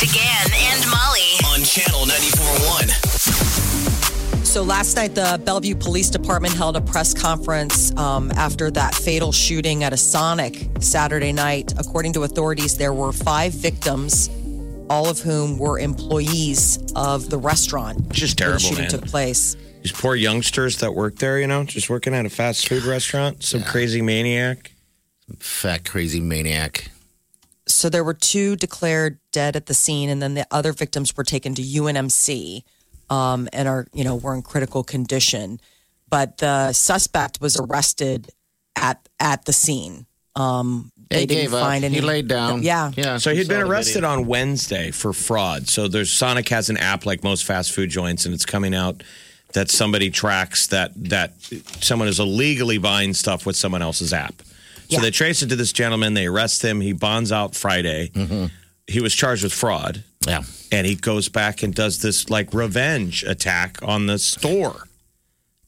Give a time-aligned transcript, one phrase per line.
[0.00, 1.36] Big Party DeGan and Molly.
[1.52, 4.46] on channel 94.1.
[4.46, 9.30] So last night, the Bellevue Police Department held a press conference um, after that fatal
[9.30, 11.72] shooting at a Sonic Saturday night.
[11.78, 14.28] According to authorities, there were five victims,
[14.88, 18.08] all of whom were employees of the restaurant.
[18.10, 18.90] Just where the terrible, shooting man.
[18.90, 19.56] took place.
[19.82, 23.44] These poor youngsters that work there, you know, just working at a fast food restaurant.
[23.44, 24.72] Some crazy maniac.
[25.38, 26.90] Fat, crazy maniac.
[27.72, 31.24] So there were two declared dead at the scene, and then the other victims were
[31.24, 32.62] taken to UNMC
[33.08, 35.60] um, and are, you know, were in critical condition.
[36.08, 38.30] But the suspect was arrested
[38.76, 40.06] at at the scene.
[40.36, 41.60] Um, they He didn't gave up.
[41.60, 41.96] find any.
[41.96, 42.62] He laid down.
[42.62, 42.92] Yeah.
[42.96, 43.16] Yeah.
[43.18, 45.68] So he'd saw been arrested on Wednesday for fraud.
[45.68, 49.02] So there's Sonic has an app like most fast food joints, and it's coming out
[49.52, 51.34] that somebody tracks that that
[51.80, 54.34] someone is illegally buying stuff with someone else's app.
[54.90, 55.00] So Yeah.
[55.02, 56.14] they trace it to this gentleman.
[56.14, 56.80] They arrest him.
[56.80, 58.10] He bonds out Friday.
[58.14, 58.46] Mm-hmm.
[58.86, 60.42] He was charged with fraud, Yeah.
[60.72, 64.88] and he goes back and does this like revenge attack on the store.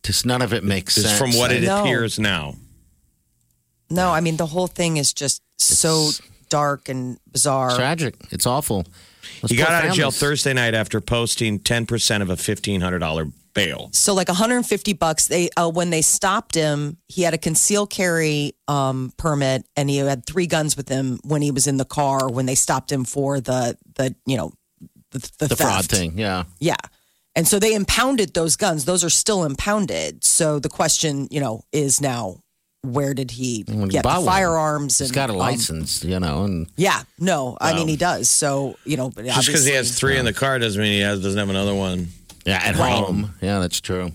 [0.03, 1.19] Just none of it makes Is sense.
[1.19, 2.57] from what it appears now.
[3.91, 6.11] No, I mean the whole thing is just so
[6.49, 7.77] dark and bizarre.
[7.77, 8.15] tragic.
[8.31, 8.85] It's awful.
[9.43, 10.11] Those He got poor out of jail.
[10.11, 13.91] Thursday night after posting 10% of a $1,500 bail.
[13.93, 15.27] So like 150 bucks.
[15.29, 19.99] They uh, when they stopped him, he had a concealed carry um, permit, and he
[19.99, 22.31] had three guns with him when he was in the car.
[22.31, 24.53] When they stopped him for the the you know
[25.11, 26.19] the the, The fraud thing.
[26.19, 26.45] Yeah.
[26.59, 26.77] Yeah.
[27.35, 28.85] And so they impounded those guns.
[28.85, 30.23] Those are still impounded.
[30.23, 32.43] So the question, you know, is now
[32.83, 34.35] where did he When get bought the one.
[34.35, 34.99] firearms?
[34.99, 38.29] He's and, got a um, license, you know, and yeah, no, I mean he does.
[38.29, 40.93] So you know, but Just because he has obviously- three in the car doesn't mean
[40.93, 42.09] he has, doesn't have another one.
[42.45, 43.35] Yeah, at home.
[43.41, 44.13] Yeah, that's true.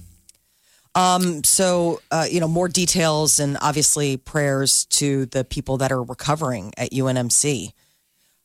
[1.43, 6.73] So, uh, you know, more details and obviously prayers to the people that are recovering
[6.77, 7.71] at UNMC.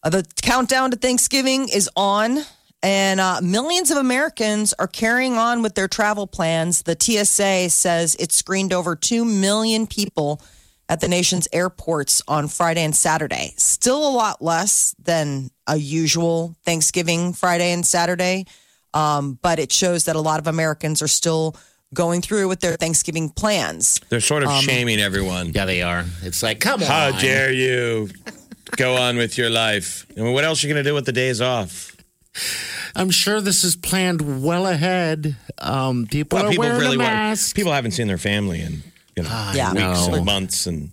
[0.02, 2.38] Uh, the countdown to Thanksgiving is on,
[2.82, 6.82] and uh, millions of Americans are carrying on with their travel plans.
[6.82, 10.42] The TSA says it screened over 2 million people
[10.88, 13.54] at the nation's airports on Friday and Saturday.
[13.56, 18.46] Still a lot less than a usual Thanksgiving Friday and Saturday,
[18.94, 21.56] um, but it shows that a lot of Americans are still
[21.94, 24.00] going through with their Thanksgiving plans.
[24.08, 25.52] They're sort of shaming everyone.
[25.54, 26.04] Yeah, they are.
[26.22, 27.12] It's like, come How on.
[27.14, 28.08] How dare you
[28.76, 30.06] go on with your life?
[30.16, 31.94] I mean, what else are you going to do with the days off?
[32.96, 35.36] I'm sure this is planned well ahead.
[35.58, 37.10] Um, people Well, are people wearing really a want.
[37.12, 37.54] mask.
[37.54, 38.82] People haven't seen their family in
[39.16, 39.72] you know Yeah.
[39.72, 40.14] weeks know.
[40.14, 40.90] and months, and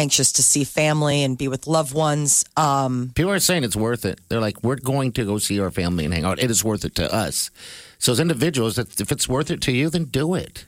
[0.00, 2.44] Anxious to see family and be with loved ones.
[2.56, 4.18] Um, People are saying it's worth it.
[4.28, 6.38] They're like, we're going to go see our family and hang out.
[6.42, 7.50] It is worth it to us.
[7.98, 10.64] So as individuals, if if it's worth it to you, then do it.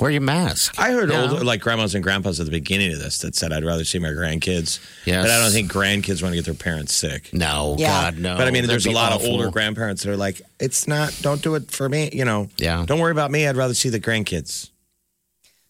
[0.00, 0.74] Wear your mask.
[0.76, 1.22] I heard Yeah.
[1.30, 4.00] older like grandmas and grandpas at the beginning of this that said, "I'd rather see
[4.00, 5.22] my grandkids." Yes.
[5.24, 7.32] but I don't think grandkids want to get their parents sick.
[7.32, 8.10] No, Yeah.
[8.10, 8.36] God, no.
[8.36, 9.26] But I mean, That'd there's a lot awful.
[9.26, 11.14] of older grandparents that are like, "It's not.
[11.22, 12.48] Don't do it for me." You know.
[12.58, 12.84] Yeah.
[12.84, 13.46] Don't worry about me.
[13.46, 14.70] I'd rather see the grandkids.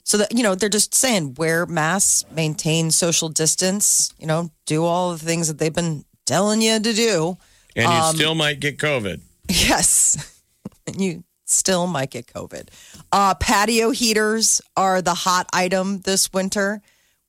[0.04, 4.12] So that you know, they're just saying wear masks, maintain social distance.
[4.18, 7.38] You know, do all the things that they've been telling you to do.
[7.74, 9.20] And you still might get COVID.
[9.48, 10.40] Yes,
[10.86, 12.68] and you still might get COVID.
[13.10, 16.80] Uh, patio heaters are the hot item this winter.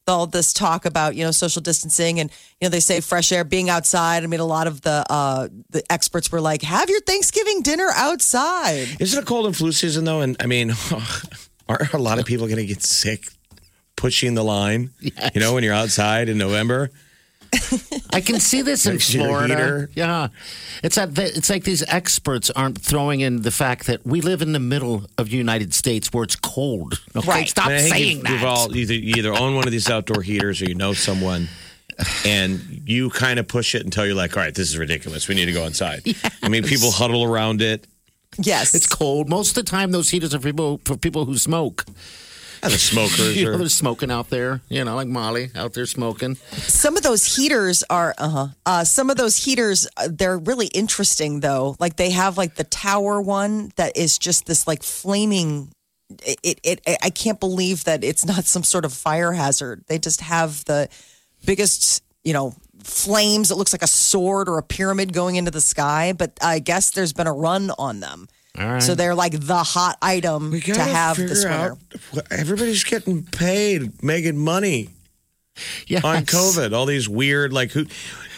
[0.08, 2.30] All this talk about you know social distancing and
[2.62, 4.24] you know they say fresh air, being outside.
[4.24, 7.90] I mean, a lot of the uh, the experts were like, "Have your Thanksgiving dinner
[7.96, 10.22] outside." Isn't it cold and flu season though?
[10.22, 10.74] And I mean,
[11.68, 13.28] aren't a lot of people going to get sick
[13.96, 14.92] pushing the line?
[15.00, 16.90] You know, when you're outside in November.
[18.12, 19.88] I can see this in Next to your Florida.
[19.94, 20.28] Yeah,
[20.84, 24.52] it's that it's like these experts aren't throwing in the fact that we live in
[24.52, 27.02] the middle of the United States where it's cold.
[27.16, 27.48] Okay, Right.
[27.48, 28.32] stop I think saying you've, that.
[28.32, 31.48] You've all either you either own one of these outdoor heaters or you know someone,
[32.26, 35.30] and you kind of push it until you're like, all right, this is ridiculous.
[35.30, 36.02] We need to go inside.
[36.44, 37.88] I mean, people huddle around it.
[38.38, 39.92] Yes, it's cold most of the time.
[39.92, 41.86] Those heaters are for people for people who smoke.
[42.64, 43.58] And the smokers You know, are.
[43.58, 44.62] they're smoking out there.
[44.70, 46.36] You know, like Molly out there smoking.
[46.54, 51.42] some of those heaters are uh-huh uh some of those heaters uh, they're really interesting
[51.42, 55.70] though like they have like the tower one that is just this like flaming
[56.24, 59.98] it, it, it i can't believe that it's not some sort of fire hazard they
[60.00, 60.88] just have the
[61.46, 62.54] biggest you know
[62.86, 63.52] flames.
[63.52, 66.14] It looks like a sword or a pyramid going into the sky.
[66.14, 68.28] But I guess there's been a run on them.
[68.58, 68.82] All right.
[68.84, 71.50] So they're like the hot item We to have this winter.
[71.60, 71.78] out.
[72.32, 74.90] Everybody's getting paid, making money
[75.88, 76.04] yes.
[76.06, 76.74] on COVID.
[76.74, 77.86] All these weird, like, who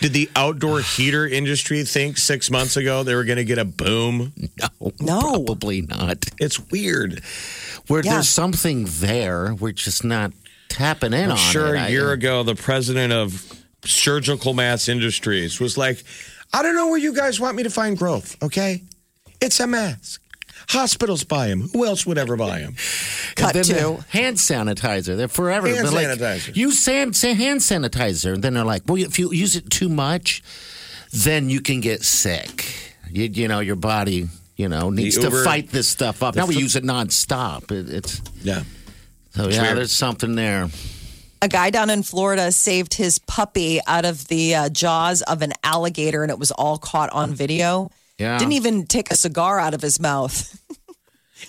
[0.02, 3.66] did the outdoor heater industry think six months ago they were going to get a
[3.66, 4.34] boom?
[4.60, 5.20] No, No.
[5.20, 6.26] probably not.
[6.40, 7.22] It's weird.
[7.88, 8.14] Where Yeah.
[8.14, 10.32] there's something there, we're just not
[10.68, 11.80] tapping in I'm on sure it.
[11.80, 13.57] a I- year ago, the president of
[13.88, 16.04] Surgical Mass Industries was like,
[16.54, 18.84] I don't know where you guys want me to find growth, okay?
[19.42, 20.22] It's a mask.
[20.70, 21.70] Hospitals buy them.
[21.74, 22.76] Who else would ever buy them?
[23.36, 24.06] Cut And then the to.
[24.10, 25.16] hand sanitizer.
[25.16, 25.68] They're forever.
[25.68, 26.56] Hand They're like, sanitizer.
[26.56, 28.34] Use hand, say hand sanitizer.
[28.34, 30.44] And then they're like, well, if you use it too much,
[31.14, 32.66] then you can get sick.
[33.10, 36.36] You, you know, your body, you know, needs to Uber- fight this stuff up.
[36.36, 37.72] Now we use it nonstop.
[37.72, 38.64] It, it's Yeah.
[39.32, 39.62] so yeah.
[39.62, 39.78] weird.
[39.78, 40.68] There's something there.
[41.42, 45.54] A guy down in Florida saved his puppy out of the uh, jaws of an
[45.64, 47.92] alligator, and it was all caught on video.
[48.18, 48.38] Yeah.
[48.40, 50.60] Didn't even take a cigar out of his mouth.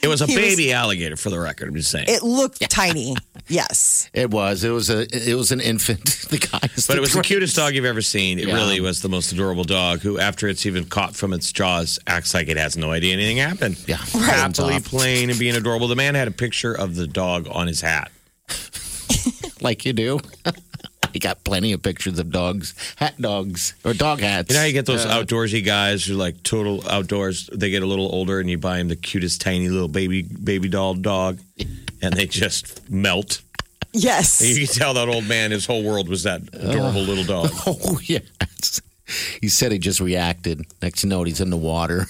[0.02, 1.68] It was a He was- baby alligator, for the record.
[1.70, 2.04] I'm just saying.
[2.08, 3.16] It looked tiny.
[3.48, 4.10] Yes.
[4.14, 4.62] It was.
[4.62, 5.06] It was a.
[5.10, 6.04] It was an infant.
[6.28, 6.86] The guys.
[6.86, 8.38] but it was the cutest dog you've ever seen.
[8.38, 8.54] It Yeah.
[8.54, 12.34] really was the most adorable dog who, after it's even caught from its jaws, acts
[12.34, 13.78] like it has no idea anything happened.
[13.88, 13.96] Yeah.
[13.96, 15.88] Happily playing and being adorable.
[15.88, 18.10] The man had a picture of the dog on his hat.
[19.60, 20.20] Like you do.
[21.12, 24.50] you got plenty of pictures of dogs, hat dogs, or dog hats.
[24.50, 27.48] You know how you get those Uh, outdoorsy guys who like total outdoors.
[27.52, 30.68] They get a little older, and you buy them the cutest tiny little baby baby
[30.68, 31.38] doll dog,
[32.02, 33.40] and they just melt.
[33.92, 34.42] Yes.
[34.42, 35.50] You can tell that old man.
[35.50, 37.50] His whole world was that adorable little dog.
[37.66, 38.80] Oh yes.
[39.40, 40.64] He said he just reacted.
[40.82, 42.06] Next you know he's in the water.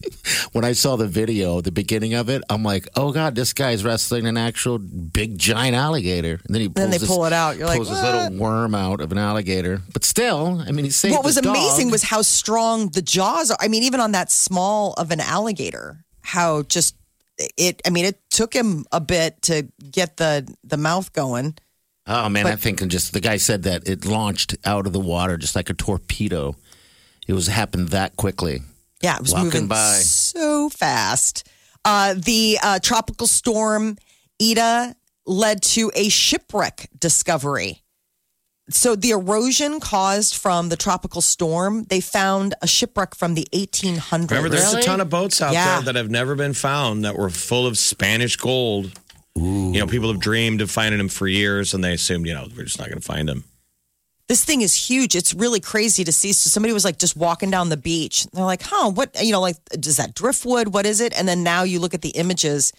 [0.52, 3.84] when I saw the video, the beginning of it, I'm like, "Oh God, this guy's
[3.84, 7.32] wrestling an actual big giant alligator." And then he pulls Then they this, pull it
[7.32, 7.56] out.
[7.56, 9.80] You're like, pulls this little worm out of an alligator.
[9.92, 11.14] But still, I mean, he saved.
[11.14, 11.46] what was dog.
[11.46, 13.58] amazing was how strong the jaws are.
[13.60, 16.96] I mean, even on that small of an alligator, how just
[17.56, 17.80] it.
[17.86, 21.54] I mean, it took him a bit to get the the mouth going.
[22.06, 25.00] Oh man, But- I think just the guy said that it launched out of the
[25.00, 26.56] water just like a torpedo.
[27.28, 28.62] It was happened that quickly.
[29.02, 30.00] Yeah, it was Walking moving by.
[30.02, 31.48] so fast.
[31.84, 33.96] Uh, the uh, tropical storm
[34.40, 34.94] Eta
[35.26, 37.82] led to a shipwreck discovery.
[38.70, 44.30] So the erosion caused from the tropical storm, they found a shipwreck from the 1800s.
[44.30, 45.76] Remember, there's a ton of boats out Yeah.
[45.76, 48.92] there that have never been found that were full of Spanish gold.
[49.34, 52.46] You know, people have dreamed of finding him for years, and they assumed, you know,
[52.56, 53.44] we're just not going to find him.
[54.28, 55.14] this thing is huge.
[55.14, 56.32] It's really crazy to see.
[56.32, 58.26] So somebody was like just walking down the beach.
[58.32, 60.68] They're like, huh, what, you know, like, is that driftwood?
[60.68, 61.12] What is it?
[61.18, 62.72] And then now you look at the images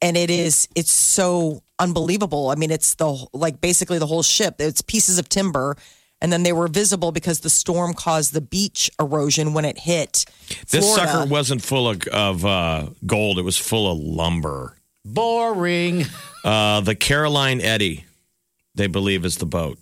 [0.00, 2.48] and it is, it's so unbelievable.
[2.48, 4.56] I mean, it's the, like basically the whole ship.
[4.60, 5.76] It's pieces of timber.
[6.22, 10.24] And then they were visible because the storm caused the beach erosion when it hit.
[10.70, 11.12] This Florida.
[11.12, 14.76] sucker wasn't full of, of uh, gold, it was full of lumber.
[15.04, 16.04] Boring.
[16.44, 18.04] Uh, the Caroline Eddy,
[18.74, 19.78] they believe, is the boat.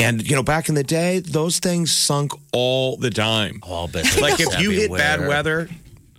[0.00, 3.60] And, you know, back in the day, those things sunk all the time.
[3.62, 5.68] All but Like if you hit bad weather,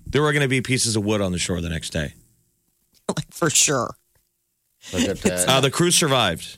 [0.07, 2.13] there were going to be pieces of wood on the shore the next day.
[3.17, 3.93] like, for sure.
[4.93, 5.49] Look at that.
[5.49, 6.57] Uh, the crew survived.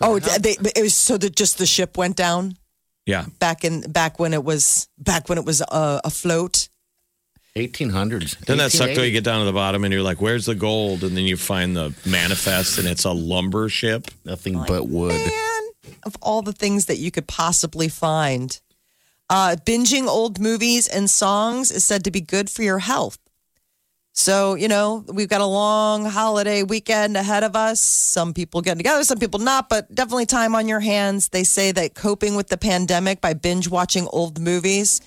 [0.00, 2.56] Oh, they, it was so that just the ship went down
[3.06, 3.26] Yeah.
[3.38, 6.68] back in, back when it was, back when it was uh, afloat.
[7.58, 8.40] 1800s.
[8.40, 9.02] Doesn't that suck though?
[9.02, 11.04] You get down to the bottom and you're like, where's the gold?
[11.04, 14.08] And then you find the manifest and it's a lumber ship.
[14.24, 15.12] Nothing but wood.
[15.12, 15.48] man
[16.04, 18.60] of all the things that you could possibly find.
[19.30, 23.18] Uh, binging old movies and songs is said to be good for your health.
[24.12, 27.78] So, you know, we've got a long holiday weekend ahead of us.
[27.78, 31.28] Some people getting together, some people not, but definitely time on your hands.
[31.28, 35.00] They say that coping with the pandemic by binge watching old movies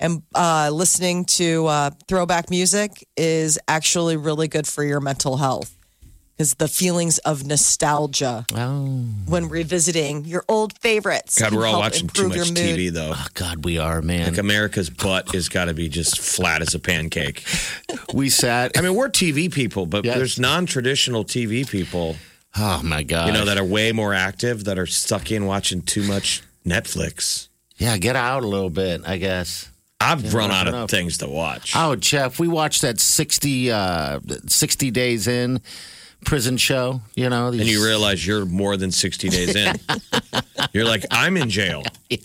[0.00, 5.72] and uh, listening to uh, throwback music is actually really good for your mental health.
[6.36, 8.84] Because the feelings of nostalgia Oh,
[9.26, 11.38] when revisiting your old favorites.
[11.40, 12.36] God, can we're all help watching too much.
[12.50, 13.12] TV though.
[13.16, 14.28] oh, God, we are, man.
[14.32, 17.42] Like America's butt has got to be just flat as a pancake.
[18.12, 18.72] we sat.
[18.76, 20.18] I mean, we're TV people, but Yes.
[20.18, 22.16] there's non-traditional TV people,
[22.58, 23.28] oh, my God.
[23.28, 27.48] you know, that are way more active, that are stuck in watching too much Netflix.
[27.78, 29.70] yeah, get out a little bit, I guess.
[30.00, 30.90] I've run out of enough.
[30.90, 31.72] things to watch.
[31.74, 35.60] Oh, Jeff, we watched that 60, uh, 60 days in
[36.24, 37.48] prison show, you know.
[37.48, 39.76] and you realize you're more than 60 days in.
[40.72, 41.82] you're like, I'm in jail.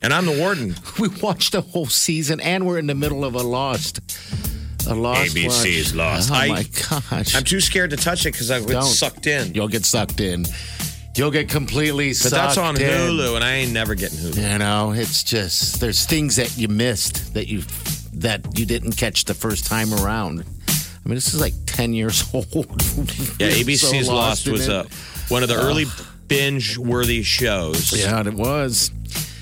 [0.00, 0.74] And I'm the warden.
[0.98, 4.00] we watched the whole season and we're in the middle of a lost.
[4.88, 5.98] A lost ABC's one.
[5.98, 6.30] Lost.
[6.30, 7.34] Oh, I- my gosh.
[7.34, 9.52] I'm too scared to touch it because I get sucked in.
[9.52, 10.46] You'll get sucked in.
[11.16, 12.82] You'll get completely But that's on in.
[12.82, 14.52] Hulu, and I ain't never getting Hulu.
[14.52, 17.62] You know, it's just there's things that you missed that you
[18.14, 20.40] that you didn't catch the first time around.
[20.40, 22.46] I mean, this is like ten years old.
[23.38, 24.84] Yeah, ABC's so Lost was uh,
[25.28, 25.86] one of the early
[26.28, 28.90] binge-worthy shows, yeah, it was.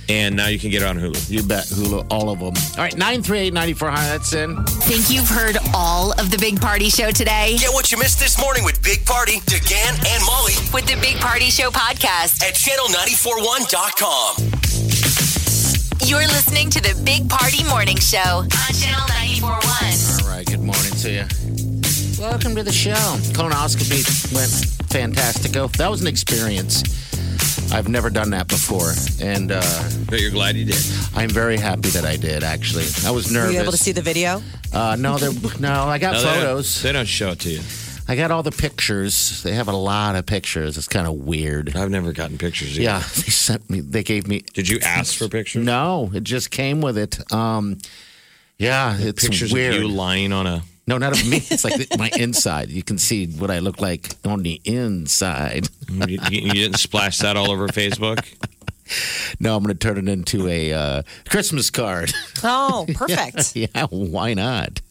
[0.09, 1.31] And now you can get it on Hulu.
[1.31, 2.55] You bet, Hulu, all of them.
[2.77, 4.09] All right, nine three eight ninety four hundred.
[4.09, 4.63] That's in.
[4.65, 7.57] Think you've heard all of the Big Party Show today?
[7.59, 11.17] Get what you missed this morning with Big Party, DeGan, and Molly With the Big
[11.17, 12.43] Party Show podcast.
[12.43, 14.51] at channel941.com.
[16.07, 19.07] You're listening to the Big Party Morning Show on Channel
[19.41, 20.23] 941.
[20.23, 21.64] All right, good morning to you.
[22.19, 22.93] Welcome to the show.
[23.35, 24.51] Colonoscopy went
[24.91, 25.71] fantastico.
[25.77, 26.83] That was an experience.
[27.73, 29.63] I've never done that before, and uh,
[30.09, 30.77] But you're glad you did.
[31.15, 32.45] I'm very happy that I did.
[32.45, 33.55] Actually, I was Were nervous.
[33.55, 34.43] you able to see the video?
[34.73, 36.83] Uh, no, they're, no, I got No, they don't- photos.
[36.83, 37.61] They don't show it to you.
[38.07, 39.43] I got all the pictures.
[39.43, 40.77] They have a lot of pictures.
[40.77, 41.75] It's kind of weird.
[41.75, 42.73] I've never gotten pictures.
[42.79, 42.83] Either.
[42.83, 43.81] Yeah, they sent me.
[43.81, 44.45] They gave me.
[44.53, 45.65] Did you ask for pictures?
[45.65, 47.33] No, it just came with it.
[47.33, 47.79] Um,
[48.59, 49.75] yeah, it's Pictures weird.
[49.75, 50.63] of you lying on a.
[50.87, 51.39] No, not of me.
[51.39, 52.69] It's like my inside.
[52.71, 55.69] You can see what I look like on the inside.
[55.91, 58.23] You, you didn't splash that all over Facebook.
[59.41, 62.13] No, I'm going to turn it into a uh, Christmas card.
[62.43, 63.57] Oh, perfect.
[63.57, 64.83] yeah, why not?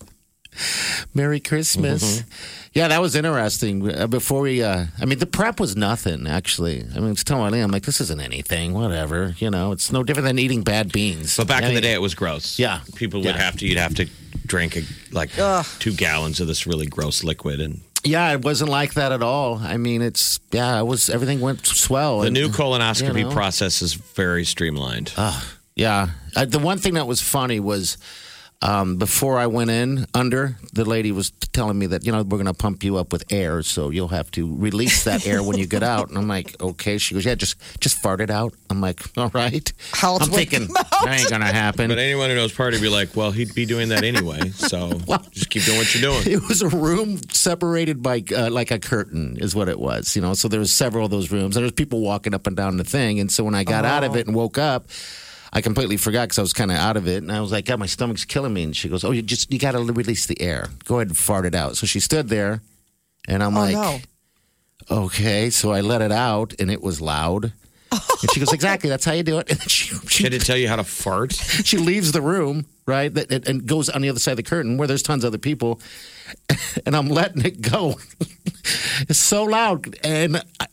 [1.14, 2.22] Merry Christmas.
[2.22, 2.30] Mm-hmm.
[2.74, 3.88] Yeah, that was interesting.
[3.92, 6.82] Uh, Before we, uh, I mean, the prep was nothing, actually.
[6.96, 9.36] I mean, it's was telling Eileen, I'm like, this isn't anything, whatever.
[9.38, 11.38] You know, it's no different than eating bad beans.
[11.38, 12.58] But back in the day, it was gross.
[12.58, 12.80] Yeah.
[12.96, 13.38] people would Yeah.
[13.42, 13.68] have to.
[13.68, 14.08] You'd have to
[14.46, 14.82] drink a,
[15.12, 15.30] like
[15.80, 19.58] two gallons of this really gross liquid, and Yeah, it wasn't like that at all.
[19.60, 22.20] I mean, it's, yeah, it was, everything went swell.
[22.20, 23.32] the And- new colonoscopy you know.
[23.32, 25.14] process is very streamlined.
[25.76, 26.10] Yeah.
[26.36, 27.98] Uh, the one thing that was funny was
[28.64, 32.38] um, before I went in under, the lady was telling me that, you know, we're
[32.38, 33.62] going to pump you up with air.
[33.62, 36.08] So you'll have to release that air when you get out.
[36.08, 36.98] And I'm like, okay.
[36.98, 38.54] She goes, yeah, just just fart it out.
[38.70, 39.72] I'm like, all right.
[39.92, 41.06] How I'm would thinking, it come out?
[41.06, 41.90] that ain't going to happen.
[41.90, 44.50] but anyone who knows party would be like, well, he'd be doing that anyway.
[44.52, 45.00] So
[45.32, 46.24] just keep doing what you're doing.
[46.42, 50.22] it was a room separated by uh, like a curtain is what it was you
[50.22, 52.56] know so there was several of those rooms and there was people walking up and
[52.56, 54.88] down the thing and so when i got out of it and woke up
[55.54, 57.66] i completely forgot because i was kind of out of it and i was like
[57.66, 60.26] god my stomach's killing me and she goes oh you just you got to release
[60.26, 62.62] the air go ahead and fart it out so she stood there
[63.28, 64.00] and i'm Oh, like no.
[64.92, 67.54] okay so i let it out and it was loud
[67.92, 70.58] and she goes exactly that's how you do it and she, she Did it tell
[70.58, 71.34] you how to fart?
[71.64, 74.78] she leaves the room, right, and- and goes on the other side of the curtain
[74.78, 75.80] where there's tons of other people,
[76.88, 78.00] and I'm letting it go.
[79.08, 80.66] it's so loud, and I,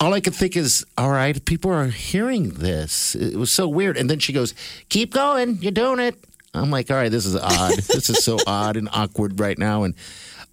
[0.00, 3.14] all I could think is, all right, people are hearing this.
[3.14, 3.96] It was so weird.
[3.96, 4.54] And then she goes,
[4.88, 6.16] "Keep going, you're doing it."
[6.54, 7.76] I'm like, all right, this is odd.
[7.78, 9.94] this is so odd and awkward right now, and.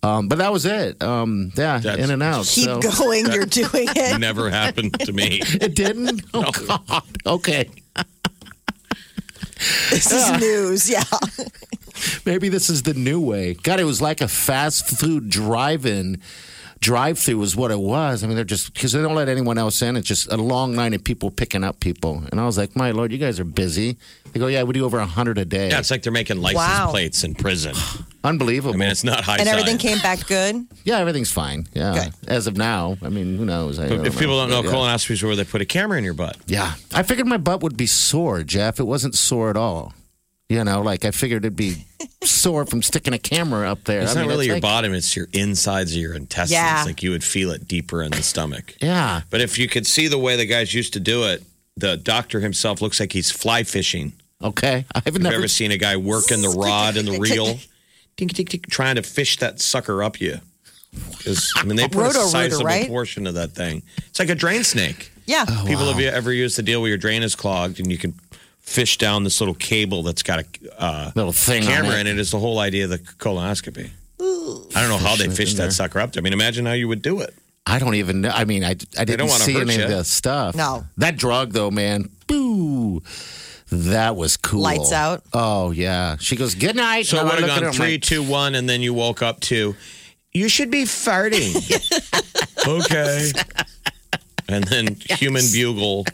[0.04, 1.02] Um, but that was it.
[1.02, 2.46] Um, yeah, That's- in and out.
[2.46, 2.80] Keep so.
[2.80, 3.26] going.
[3.26, 4.20] You're doing it.
[4.20, 5.42] Never happened to me.
[5.60, 6.22] It didn't.
[6.32, 7.02] Oh God.
[7.26, 7.72] Okay.
[9.90, 10.88] This is news.
[10.92, 11.02] Yeah.
[12.24, 13.56] Maybe this is the new way.
[13.56, 15.30] God, it was like a fast food
[16.80, 17.16] drive-in.
[17.16, 18.24] Drive-through is what it was.
[18.24, 19.96] I mean, they're just because they don't let anyone else in.
[19.96, 22.24] It's just a long line of people picking up people.
[22.32, 23.98] And I was like, "My lord, you guys are busy."
[24.34, 25.70] They go, "Yeah, we do over a hundred a day.
[25.70, 26.88] Yeah, it's like they're making license Wow.
[26.92, 27.76] plates in prison.
[28.24, 29.82] unbelievable." I mean, it's not high And everything science.
[29.82, 30.66] came back good.
[30.84, 31.68] yeah, everything's fine.
[31.74, 32.14] Yeah, Good.
[32.30, 32.98] as of now.
[33.02, 33.80] I mean, who knows?
[33.80, 34.72] I If people don't know, yeah.
[34.76, 36.38] colonoscopies are where they put a camera in your butt.
[36.48, 38.80] Yeah, I figured my butt would be sore, Jeff.
[38.80, 39.94] It wasn't sore at all.
[40.50, 41.86] You know, like I figured it'd be
[42.24, 44.02] sore from sticking a camera up there.
[44.02, 46.52] It's I not mean, really your like- bottom; it's your insides of your intestines.
[46.52, 46.84] Yeah.
[46.86, 48.76] Like you would feel it deeper in the stomach.
[48.82, 49.22] Yeah.
[49.32, 51.44] But if you could see the way the guys used to do it,
[51.78, 54.14] the doctor himself looks like he's fly fishing.
[54.44, 54.86] Okay.
[54.94, 57.56] I've Have you never ever seen a guy working the rod and the reel,
[58.18, 60.40] tink, tink, tink, trying to fish that sucker up you?
[61.24, 62.88] 'Cause, I mean, they put a Roto-rooter, sizable right?
[62.88, 63.82] portion of that thing.
[64.08, 65.12] It's like a drain snake.
[65.26, 65.44] Yeah.
[65.50, 67.98] Oh, People have you ever used the deal where your drain is clogged and you
[67.98, 68.14] can
[68.66, 70.46] fish down this little cable that's got a
[70.82, 72.18] uh, little thing camera on in it?
[72.20, 73.90] Is the whole idea of the colonoscopy?
[74.20, 75.72] I don't know how they Fish it fish in that there.
[75.72, 76.14] sucker up.
[76.14, 76.22] there.
[76.22, 77.34] I mean, imagine how you would do it.
[77.68, 78.30] I don't even know.
[78.30, 78.74] I mean, I, I
[79.06, 79.96] didn't don't wanna see hurt any of you.
[79.96, 80.56] the stuff.
[80.56, 80.86] No.
[80.98, 83.02] That drug, though, man, boo.
[83.72, 84.62] That was cool.
[84.62, 85.24] Lights out.
[85.34, 86.18] Oh, yeah.
[86.20, 87.08] She goes, good night.
[87.08, 88.70] So it I would have look at her, gone I'm three, like, two, one, and
[88.70, 89.76] then you woke up to,
[90.34, 91.56] you should be farting.
[92.68, 93.32] okay.
[94.48, 96.06] And then human bugle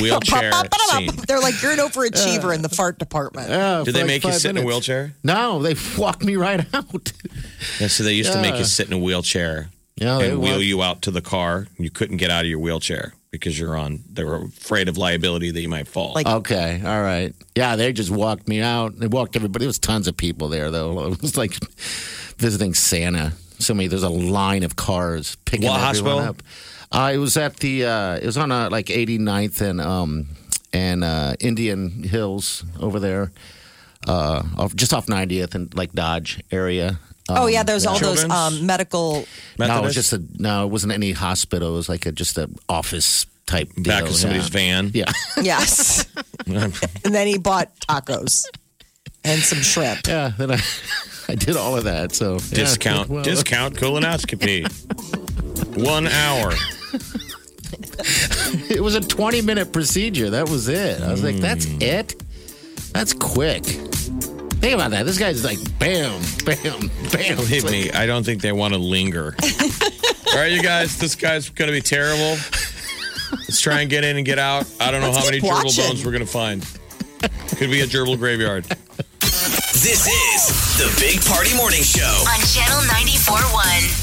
[0.00, 0.52] wheelchair
[0.90, 1.10] scene.
[1.26, 3.48] They're like, you're an overachiever in the fart department.
[3.50, 5.14] "Oh, Did they like make you five sit in a wheelchair?
[5.24, 7.12] No, they walked me right out.
[7.80, 10.52] Yeah, so they used to make you sit in a wheelchair Yeah, they and wheel
[10.52, 11.66] walked- you out to the car.
[11.78, 14.00] You couldn't get out of your wheelchair because you're on.
[14.12, 16.12] They were afraid of liability that you might fall.
[16.14, 17.34] Like- Okay, all right.
[17.56, 18.98] Yeah, they just walked me out.
[18.98, 19.64] They walked everybody.
[19.64, 21.12] There was tons of people there, though.
[21.12, 21.58] It was like
[22.38, 23.32] visiting Santa.
[23.58, 23.88] So many.
[23.88, 26.18] There's a line of cars picking What everyone hospital?
[26.20, 26.42] up.
[26.92, 27.84] Uh, it was at the.
[27.86, 30.26] Uh, it was on uh, like 89th and um
[30.72, 33.32] and uh, Indian Hills over there,
[34.06, 36.98] uh, off, just off 90th and like Dodge area.
[37.28, 39.24] oh Um, yeah, there's all those um, medical.
[39.58, 40.64] No, it was just a no.
[40.64, 41.74] It wasn't any hospital.
[41.74, 43.84] It was like a just an office type deal.
[43.84, 44.60] back of somebody's yeah.
[44.60, 44.90] van.
[44.94, 46.06] Yeah, Yes,
[46.46, 48.44] and then he bought tacos
[49.24, 50.06] and some shrimp.
[50.08, 50.32] yeah.
[50.38, 50.60] Then I,
[51.28, 52.12] I did all of that.
[52.14, 52.38] So yeah.
[52.64, 54.66] Discount, Well, discount colonoscopy.
[55.84, 56.52] One hour.
[58.68, 60.30] It was a 20 minute procedure.
[60.30, 61.00] That was it.
[61.02, 61.82] I was like, that's Hmm.
[61.82, 62.20] it?
[62.92, 63.64] That's quick.
[63.64, 65.06] Think about that.
[65.06, 67.36] This guy's like, bam, bam, bam.
[67.36, 69.36] Believe like- me, I don't think they want to linger.
[70.32, 72.36] All right, you guys, this guy's going to be terrible.
[73.32, 74.66] Let's try and get in and get out.
[74.80, 76.62] I don't know Let's how many keep gerbil bones we're going to find.
[77.56, 78.64] Could be a gerbil graveyard.
[79.20, 82.02] This is the Big Party Morning Show.
[82.04, 83.99] On Channel 94.1.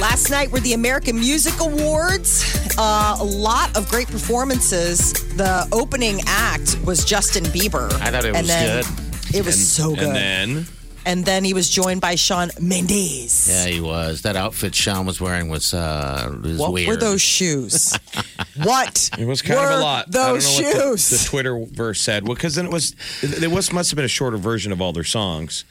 [0.00, 2.76] Last night were the American Music Awards.
[2.78, 5.12] Uh, a lot of great performances.
[5.36, 7.90] The opening act was Justin Bieber.
[8.00, 9.34] I thought it and was then good.
[9.34, 10.04] It was so good.
[10.04, 10.66] And then
[11.06, 13.48] And then he was joined by Shawn Mendes.
[13.48, 14.20] Yeah, he was.
[14.22, 16.88] That outfit Shawn was wearing was, uh, was What weird.
[16.88, 17.96] were those shoes?
[18.62, 19.08] what?
[19.18, 20.10] it was kind were of a lot.
[20.10, 21.08] Those I don't know what shoes.
[21.08, 22.28] the, the Twitter verse said.
[22.28, 24.92] Well, because then it was, it was must have been a shorter version of all
[24.92, 25.64] their songs.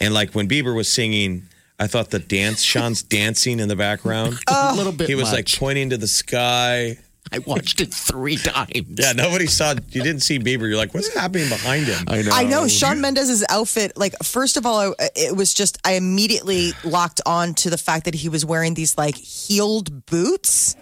[0.00, 1.44] And like when Bieber was singing,
[1.78, 4.38] I thought the dance, Shawn's dancing in the background.
[4.48, 5.58] a little bit he was like much.
[5.58, 6.98] pointing to the sky.
[7.30, 8.70] I watched it three times.
[8.74, 9.74] Yeah, nobody saw.
[9.90, 10.60] You didn't see Bieber.
[10.62, 12.04] You're like, what's happening behind him?
[12.08, 12.30] I know.
[12.32, 13.92] I know Shawn Mendes's outfit.
[13.98, 18.06] Like, first of all, I- it was just I immediately locked on to the fact
[18.06, 20.74] that he was wearing these like heeled boots,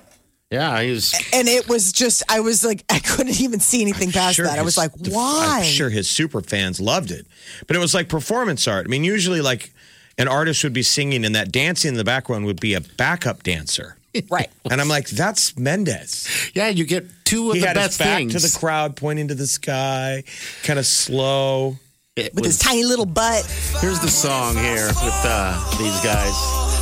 [0.52, 1.14] Yeah, he was.
[1.32, 4.56] and it was just I was like I couldn't even see anything past Sure that.
[4.56, 5.56] I was like, the- why?
[5.58, 7.26] I'm sure his super fans loved it,
[7.66, 8.86] but it was like performance art.
[8.86, 9.72] I mean, usually like
[10.18, 13.42] an artist would be singing, and that dancing in the background would be a backup
[13.42, 13.96] dancer.
[14.30, 14.48] Right.
[14.70, 16.50] And I'm like, that's Mendes.
[16.54, 18.32] Yeah, you get two of He the had his best back things.
[18.32, 20.24] to the crowd, pointing to the sky,
[20.62, 21.76] kind of slow.
[22.16, 23.44] It With his tiny little butt.
[23.82, 26.75] Here's the song here with uh, these guys.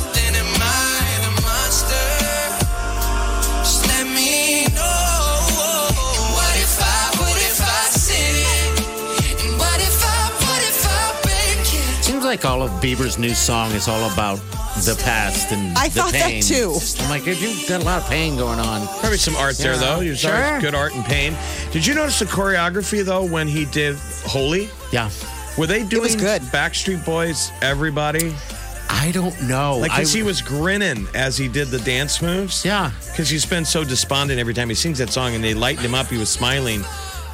[12.25, 14.37] Like all of Bieber's new song is all about
[14.83, 16.77] the past and I the thought that too.
[17.03, 18.85] I'm like, if you've got a lot of pain going on.
[18.99, 19.99] Probably some art there, though.
[20.01, 20.35] There's Sure.
[20.35, 21.35] always good art and pain.
[21.71, 24.69] Did you notice the choreography, though, when he did Holy?
[24.91, 25.09] Yeah,
[25.57, 26.41] Were they doing was good.
[26.43, 28.35] Backstreet Boys, everybody?
[28.89, 29.77] I don't know.
[29.77, 32.63] Like, I, because he was grinning as he did the dance moves.
[32.65, 32.91] Yeah.
[33.11, 35.95] Because he's been so despondent every time he sings that song, and they lightened him
[35.95, 36.07] up.
[36.07, 36.83] He was smiling.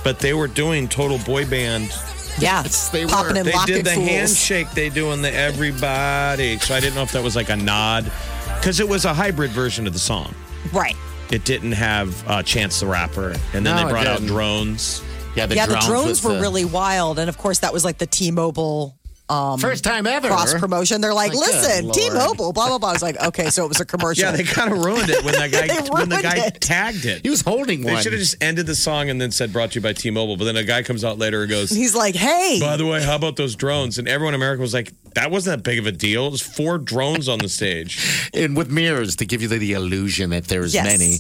[0.04, 1.92] But they were doing total boy band.
[2.40, 2.64] Yeah.
[2.64, 3.12] Yes, they were.
[3.12, 4.08] Popping and They locking did the fools.
[4.10, 6.58] handshake they do in the everybody.
[6.60, 8.12] So I didn't know if that was like a nod.
[8.60, 10.34] Because it was a hybrid version of the song.
[10.72, 10.96] Right.
[11.32, 13.30] It didn't have uh, Chance the Rapper.
[13.54, 14.28] And then No, they it brought out didn't.
[14.34, 15.02] drones.
[15.36, 17.20] yeah, the yeah, the drones, drones with were the- really wild.
[17.20, 18.98] And of course, that was like the T Mobile
[19.32, 20.28] Um, first time ever.
[20.28, 21.00] cross promotion.
[21.00, 22.90] They're like, My listen, good T-Mobile, blah, blah, blah.
[22.90, 24.26] I was like, okay, so it was a commercial.
[24.26, 26.60] Yeah, they kind of ruined it when the guy They when the guy it.
[26.60, 27.22] tagged it.
[27.24, 27.96] He was holding They one.
[27.96, 30.36] They should have just ended the song and then said brought to you by T-Mobile.
[30.38, 32.58] But then a guy comes out later and goes, He's like, hey.
[32.60, 33.98] By the way, how about those drones?
[33.98, 36.28] And everyone in America was like, that wasn't that big of a deal.
[36.28, 38.30] It was four drones on the stage.
[38.34, 40.86] and with mirrors to give you the, the illusion that there's Yes.
[40.86, 41.18] many.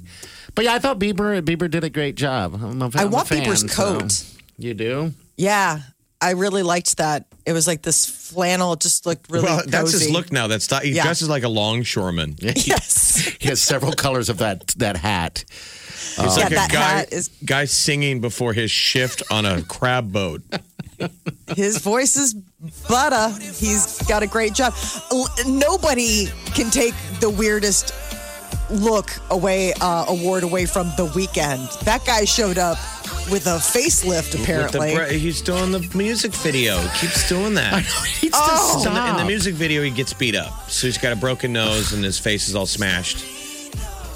[0.54, 2.56] But yeah, I thought Bieber Bieber did a great job.
[2.56, 4.26] I'm a, I I'm a want fan, Bieber's so- coat.
[4.58, 5.13] You do?
[5.38, 5.80] Yeah,
[6.21, 7.25] I really liked that.
[7.45, 8.75] It was like this flannel.
[8.75, 10.47] Just looked really well, that's his look now.
[10.47, 11.03] That's not, he Yeah.
[11.03, 12.36] dresses like a longshoreman.
[12.41, 13.17] Yes.
[13.39, 15.43] He has several colors of that that hat.
[15.49, 19.63] It's um, Yeah, like a guy, hat is- guy singing before his shift on a
[19.63, 20.41] crab boat.
[21.55, 22.36] His voice is
[22.88, 23.29] butter.
[23.41, 24.73] He's got a great job.
[25.12, 27.91] L- Nobody can take the weirdest
[28.71, 31.79] look away uh, award away from the Weeknd.
[31.81, 32.77] That guy showed up
[33.29, 34.07] with a facelift.
[34.07, 36.81] With the Apparently, bre- he's doing the music video.
[36.95, 37.84] Keeps doing that.
[38.21, 38.81] He needs Oh.
[38.84, 40.69] to In the, in the music video, he gets beat up.
[40.69, 43.25] So he's got a broken nose and his face is all smashed.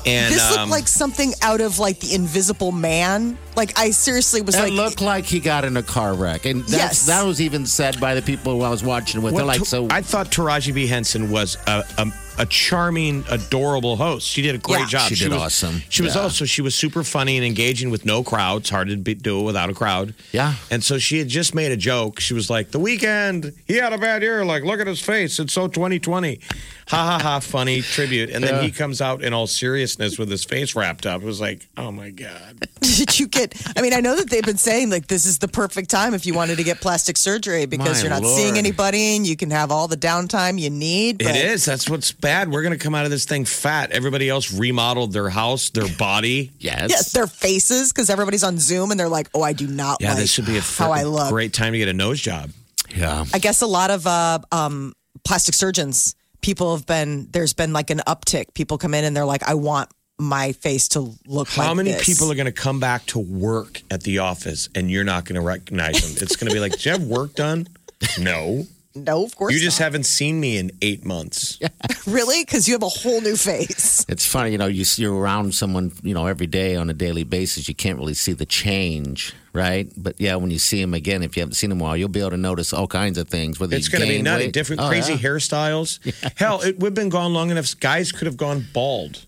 [0.07, 3.39] And this looked um, like something out of like the Invisible Man.
[3.55, 6.61] Like I seriously was That like, looked like he got in a car wreck, and
[6.61, 7.05] that's, Yes.
[7.07, 9.33] that was even said by the people who I was watching with.
[9.35, 12.05] They're like, so I thought Taraji P Henson was a, a,
[12.37, 14.27] a charming, adorable host.
[14.27, 14.85] She did a great Yeah.
[14.87, 15.09] job.
[15.09, 15.81] She did was, awesome.
[15.89, 16.21] She was Yeah.
[16.21, 18.61] also she was super funny and engaging with no crowd.
[18.61, 20.13] It's hard to be, do it without a crowd.
[20.31, 20.55] Yeah.
[20.69, 22.19] And so she had just made a joke.
[22.19, 24.43] She was like, "The Weeknd, he had a bad year.
[24.45, 25.39] Like, look at his face.
[25.39, 26.39] It's so 2020."
[26.87, 28.29] Ha ha ha, funny tribute.
[28.29, 31.21] And then he comes out in all seriousness with his face wrapped up.
[31.21, 32.67] It was like, oh my God.
[32.81, 33.55] Did you get?
[33.77, 36.25] I mean, I know that they've been saying like this is the perfect time if
[36.25, 38.37] you wanted to get plastic surgery because My you're not Lord.
[38.39, 41.21] seeing anybody and you can have all the downtime you need.
[41.21, 41.65] It but- is.
[41.65, 42.51] That's what's bad.
[42.51, 43.91] We're going to come out of this thing fat.
[43.91, 46.51] Everybody else remodeled their house, their body.
[46.59, 46.89] Yes.
[46.89, 50.09] Yes, their faces because everybody's on Zoom and they're like, "Oh, I do not Yeah,
[50.09, 52.51] like this should be a how I look." great time to get a nose job.
[52.95, 53.25] yeah.
[53.33, 54.93] I guess a lot of uh, um,
[55.23, 57.27] plastic surgeons, people have been.
[57.31, 58.53] There's been like an uptick.
[58.53, 61.91] People come in and they're like, "I want my face to look like How many
[61.91, 65.25] this." people are going to come back to work at the office and you're not
[65.25, 66.11] going to recognize them?
[66.21, 67.67] It's going to be like, "Do you have work done?"
[68.19, 68.67] No.
[68.95, 69.85] No, of course You just not.
[69.85, 71.59] haven't seen me in eight months.
[72.07, 74.05] really because you have a whole new face.
[74.15, 77.23] It's funny, you know, you, you're around someone, you know, every day on a daily
[77.23, 77.67] basis.
[77.67, 79.91] You can't really see the change, right?
[79.97, 81.97] But yeah, when you see him again, if you haven't seen him in a while,
[81.97, 83.59] you'll be able to notice all kinds of things.
[83.59, 84.45] Whether It's going going to be nutty.
[84.45, 84.53] weight.
[84.53, 85.19] Different, Oh, crazy yeah.
[85.19, 85.99] hairstyles.
[86.37, 87.77] Hell, it, we've been gone long enough.
[87.79, 89.19] Guys could have gone bald.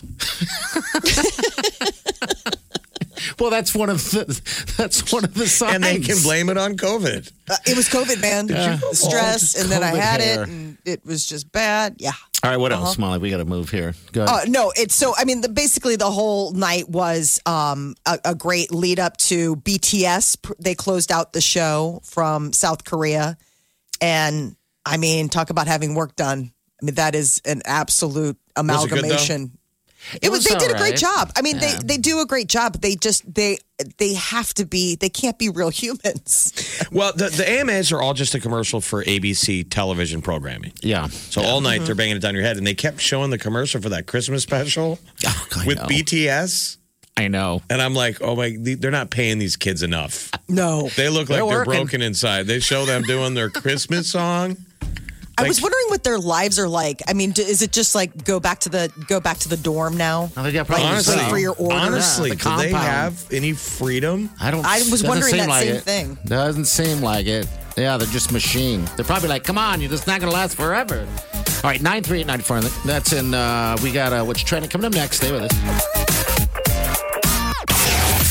[3.40, 4.26] Well, that's one of the
[4.78, 5.76] that's one of the signs.
[5.76, 7.32] And they can blame it on COVID.
[7.50, 8.48] Uh, it was COVID, man.
[8.48, 10.44] The stress, Oh, and then I had hair.
[10.44, 11.96] it, and it was just bad.
[12.00, 12.12] Yeah.
[12.44, 13.18] All right, what else, Molly?
[13.18, 13.96] We got to move here.
[14.12, 15.14] Go Uh, no, it's so.
[15.18, 19.56] I mean, the, basically, the whole night was um, a, a great lead up to
[19.58, 20.38] BTS.
[20.60, 23.38] They closed out the show from South Korea,
[24.00, 26.52] and I mean, talk about having work done.
[26.82, 29.58] I mean, that is an absolute it good, amalgamation.
[30.22, 30.40] It was.
[30.40, 31.32] was They did a great job.
[31.36, 32.82] I mean, they they do a great job.
[32.82, 33.58] They just they
[33.98, 34.96] they have to be.
[34.96, 36.54] They can't be real humans.
[36.92, 40.72] Well, the, the AMAs are all just a commercial for ABC television programming.
[40.82, 41.08] Yeah.
[41.08, 42.58] So all night they're banging it down your head.
[42.58, 45.86] And they kept showing the commercial for that Christmas special Oh, I with know.
[45.86, 46.78] BTS.
[47.18, 47.62] I know.
[47.70, 50.32] And I'm like, oh my, they're not paying these kids enough.
[50.48, 52.44] No, They look like They're they're, broken inside.
[52.48, 54.56] They show them doing their Christmas song.
[55.40, 57.02] I was wondering what their lives are like.
[57.08, 59.58] I mean, d- is it just like go back to the go back to the
[59.58, 60.28] dorm now?
[60.36, 61.30] They got problems Honestly, now.
[61.30, 61.76] for your order.
[61.76, 62.76] honestly, Yeah, do they compound.
[62.84, 64.30] have any freedom?
[64.42, 64.66] I don't.
[64.66, 65.84] I was doesn't wondering seem that like same it.
[65.84, 66.18] thing.
[66.26, 67.48] Doesn't seem like it.
[67.78, 68.84] Yeah, they're just machine.
[68.96, 71.08] They're probably like, come on, you're just not going to last forever.
[71.64, 72.60] All right, nine three eight ninety four.
[72.86, 73.34] That's in.
[73.36, 75.18] Uh, we got uh, what's trending coming up next.
[75.18, 75.54] Stay with us.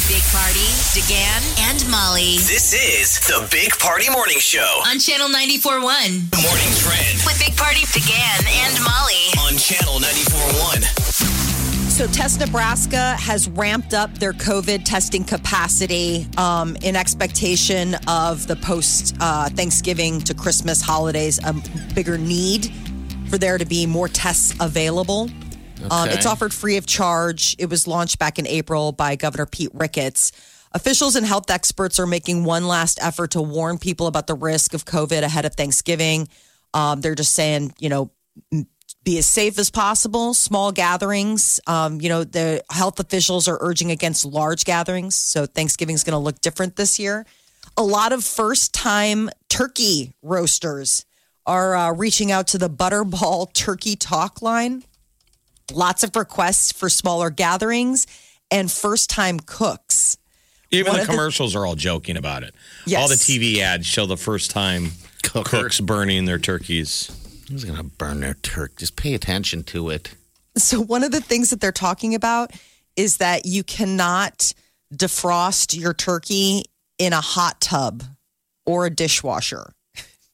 [0.08, 1.42] Big Party, DeGan,
[1.86, 4.82] and Molly This is the Big Party Morning Show.
[4.86, 9.30] on Channel 94.1 The morning trend with Big Party, DeGan and Molly.
[9.46, 11.90] on Channel 94.1.
[11.90, 18.56] So, Test Nebraska has ramped up their COVID testing capacity um, in expectation of the
[18.56, 21.54] post uh, Thanksgiving to Christmas holidays, a
[21.94, 22.70] bigger need
[23.30, 25.30] for there to be more tests available.
[25.90, 27.54] Um, it's offered free of charge.
[27.58, 30.32] It was launched back in April by Governor Pete Ricketts.
[30.72, 34.74] Officials and health experts are making one last effort to warn people about the risk
[34.74, 36.28] of COVID ahead of Thanksgiving.
[36.74, 38.10] Um, they're just saying, you know,
[39.06, 40.34] be as safe as possible.
[40.34, 41.60] Small gatherings.
[41.66, 45.14] Um, you know, the health officials are urging against large gatherings.
[45.14, 47.24] So Thanksgiving is going to look different this year.
[47.76, 51.06] A lot of first time turkey roasters
[51.46, 54.82] are uh, reaching out to the Butterball Turkey Talk line.
[55.72, 58.06] Lots of requests for smaller gatherings
[58.50, 60.16] and first time cooks.
[60.70, 62.54] Even One the of the- commercials are all joking about it.
[62.86, 63.00] Yes.
[63.02, 65.62] All the TV ads show the first time Cooker.
[65.62, 67.10] cooks burning their turkeys.
[67.48, 68.76] Who's going to burn their turk?
[68.76, 70.14] Just pay attention to it.
[70.56, 72.50] So, one of the things that they're talking about
[72.96, 74.52] is that you cannot
[74.94, 76.64] defrost your turkey
[76.98, 78.02] in a hot tub
[78.64, 79.72] or a dishwasher.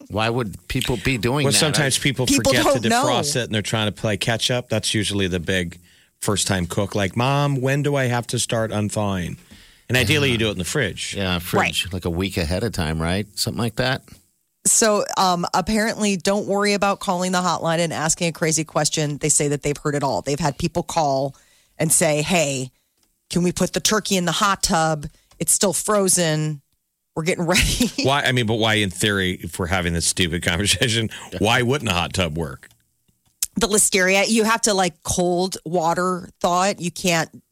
[0.08, 1.58] Why would people be doing Well, that?
[1.58, 3.04] sometimes people, People forget to don't know.
[3.06, 4.68] defrost it and they're trying to play catch up.
[4.68, 5.78] That's usually the big
[6.20, 6.94] first time cook.
[6.94, 9.38] Like, Mom, when do I have to start unthawing?
[9.92, 11.14] And ideally, you do it in the fridge.
[11.14, 13.26] yeah, fridge like a week ahead of time, right?
[13.38, 14.00] Something like that.
[14.64, 19.18] So, um, apparently, don't worry about calling the hotline and asking a crazy question.
[19.18, 20.22] They say that they've heard it all.
[20.22, 21.36] They've had people call
[21.76, 22.70] and say, Hey,
[23.28, 25.08] can we put the turkey in the hot tub?
[25.38, 26.62] It's still frozen.
[27.14, 27.90] We're getting ready.
[28.02, 28.22] Why?
[28.22, 31.94] I mean, but why, in theory, if we're having this stupid conversation, why wouldn't a
[31.94, 32.70] hot tub work?
[33.56, 37.42] the listeria you have to like cold water thaw it you can't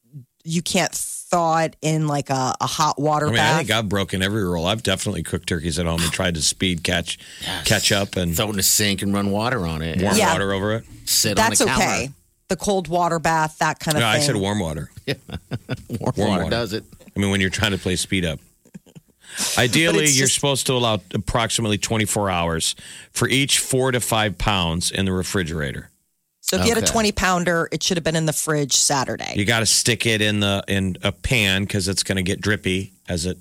[0.45, 0.95] you can't
[1.31, 4.23] thaw it in like a, a hot water I mean, bath I think I've broken
[4.23, 4.67] every rule.
[4.67, 7.19] I've definitely cooked turkeys at home and tried to speed catch
[7.65, 10.03] catch up and Throw it in the sink and run water on it.
[10.03, 10.33] warm Yeah.
[10.33, 10.85] water over it.
[11.07, 12.13] Sit that's on the okay counter.
[12.49, 14.91] the cold water bath that kind of No, thing I said warm water.
[15.07, 15.17] Warm,
[16.01, 16.51] Warm water water.
[16.51, 16.85] does it.
[17.17, 18.39] I mean, when you're trying to play speed up.
[19.59, 22.75] Ideally, you're just- supposed to allow approximately 24 hours
[23.13, 25.91] for each four to five pounds in the refrigerator.
[26.51, 26.93] So if you had a Okay.
[26.93, 30.21] 20 pounder it should have been in the fridge saturday You got to stick it
[30.21, 33.39] in the in a pan because it's going to get drippy as it,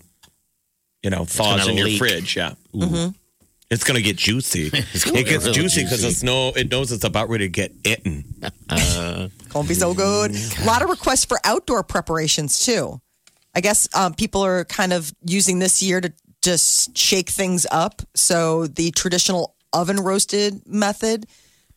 [1.04, 2.36] you know, thaws gonna in your fridge.
[2.36, 2.54] Yeah.
[2.74, 3.12] Mm-hmm.
[3.72, 4.68] It's gonna get juicy.
[4.74, 6.08] it gonna gets get really juicy because juicy.
[6.12, 6.50] it's no.
[6.50, 8.26] It knows it's about ready to get eaten.
[9.50, 10.32] Gonna be so good.
[10.62, 13.00] A lot of requests for outdoor preparations too.
[13.56, 18.02] I guess um, people are kind of using this year to just shake things up.
[18.16, 21.28] So the traditional oven roasted method,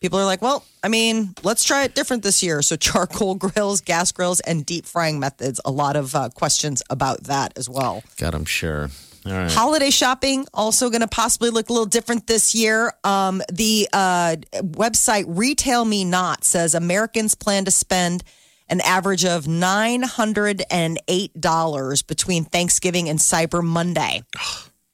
[0.03, 2.61] people are like, well, I mean, let's try it different this year.
[2.61, 5.61] So charcoal grills, gas grills, and deep frying methods.
[5.65, 8.03] A lot of uh, questions about that as well.
[8.19, 8.91] God, I'm sure.
[9.25, 9.51] All right.
[9.51, 12.93] Holiday shopping also going to possibly look a little different this year.
[13.05, 18.25] Um, the uh, website Retail Me Not says Americans plan to spend
[18.69, 24.25] an average of nine hundred and eight dollars between Thanksgiving and Cyber Monday,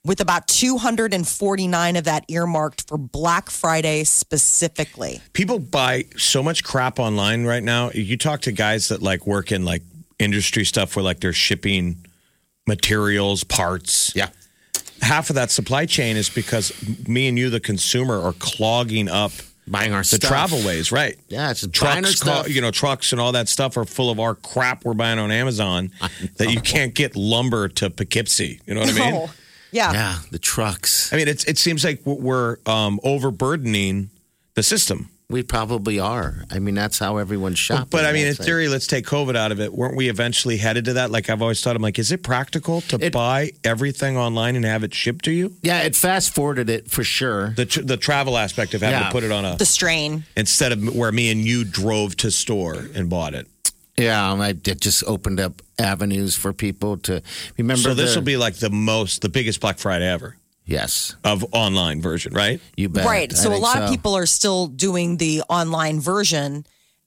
[0.05, 5.21] with about two hundred and forty nine of that earmarked for Black Friday specifically.
[5.33, 7.91] People buy so much crap online right now.
[7.91, 9.83] You talk to guys that like work in like
[10.19, 12.05] industry stuff where like they're shipping
[12.67, 14.15] materials, parts.
[14.15, 14.29] Yeah.
[15.01, 16.73] Half of that supply chain is because
[17.07, 19.31] me and you, the consumer, are clogging up
[19.67, 20.29] Buying our the stuff.
[20.29, 21.17] travel ways, right?
[21.29, 22.49] Yeah, it's just buying our trucks, ca- stuff.
[22.55, 25.31] you know, trucks and all that stuff are full of our crap we're buying on
[25.31, 25.93] Amazon
[26.39, 28.61] that you can't get lumber to Poughkeepsie.
[28.67, 29.15] You know what I mean?
[29.15, 29.31] Oh,
[29.73, 29.93] yeah.
[29.93, 31.13] Yeah, the trucks.
[31.13, 34.11] I mean, it's, it seems like we're um, overburdening
[34.55, 35.11] the system.
[35.31, 36.47] We probably are.
[36.51, 37.89] I mean, that's how everyone's shopping.
[37.91, 38.45] But I mean, in That's it.
[38.45, 39.75] theory, let's take COVID out of it.
[39.75, 41.11] Weren't we eventually headed to that?
[41.11, 44.65] Like I've always thought, I'm like, is it practical to It- buy everything online and
[44.65, 45.55] have it shipped to you?
[45.61, 47.51] Yeah, it fast forwarded it for sure.
[47.51, 49.07] The tr- the travel aspect of having Yeah.
[49.09, 50.25] to put it on a The strain.
[50.35, 53.47] instead of where me and you drove to store and bought it.
[53.99, 57.23] Yeah, I it just opened up avenues for people to
[57.57, 57.83] remember.
[57.83, 60.37] So this the- will be like the most, the biggest Black Friday ever
[60.69, 62.61] yes, of online version, right?
[62.77, 63.07] you bet.
[63.07, 63.33] Right.
[63.33, 66.65] I So a think lot of people are still doing the online version.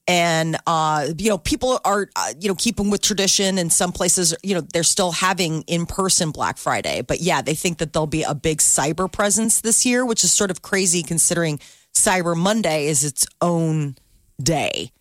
[0.08, 3.60] And, uh, you know, people are, uh, you know, keeping with tradition.
[3.60, 7.02] And some places, you know, they're still having in person Black Friday.
[7.02, 10.32] But yeah, they think that there'll be a big cyber presence this year, which is
[10.32, 11.60] sort of crazy considering
[11.94, 13.96] Cyber Monday is its own
[14.42, 14.92] day.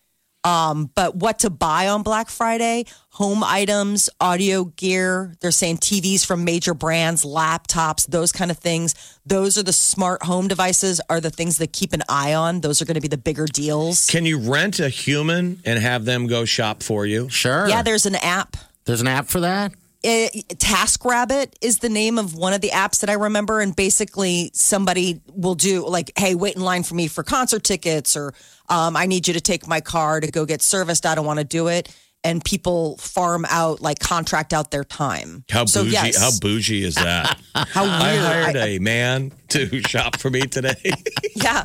[0.43, 2.85] Um, but what to buy on Black Friday?
[3.11, 5.35] Home items, audio gear.
[5.41, 8.95] They're saying TVs from major brands, laptops, those kind of things.
[9.25, 12.61] Those are the smart home devices, are the things that keep an eye on.
[12.61, 14.07] Those are going to be the bigger deals.
[14.07, 17.29] Can you rent a human and have them go shop for you?
[17.29, 17.67] Sure.
[17.67, 18.57] Yeah, there's an app.
[18.85, 19.73] there's an app for that.
[20.03, 23.59] It, TaskRabbit is the name of one of the apps that I remember.
[23.59, 28.15] And basically, somebody will do like, hey, wait in line for me for concert tickets,
[28.15, 28.33] or
[28.69, 31.05] um, I need you to take my car to go get serviced.
[31.05, 31.95] I don't want to do it.
[32.23, 35.43] And people farm out, like, contract out their time.
[35.49, 35.93] How So, bougie?
[35.93, 36.17] yes.
[36.19, 37.39] How bougie is that?
[37.55, 37.93] How weird.
[38.21, 40.75] I hired I- a man to shop for me today.
[41.35, 41.63] yeah.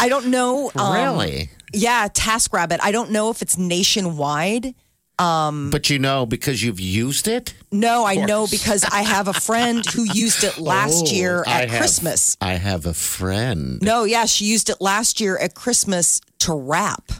[0.00, 0.70] I don't know.
[0.76, 1.50] um, really?
[1.74, 2.78] Yeah, TaskRabbit.
[2.82, 4.74] I don't know if it's nationwide.
[5.18, 9.84] But you know, because you've used it No, I know because I have a friend
[9.84, 12.36] who used it last Oh, year I at have- Christmas.
[12.40, 13.80] I have a friend.
[13.82, 17.10] No, yeah, she used it last year at Christmas to wrap.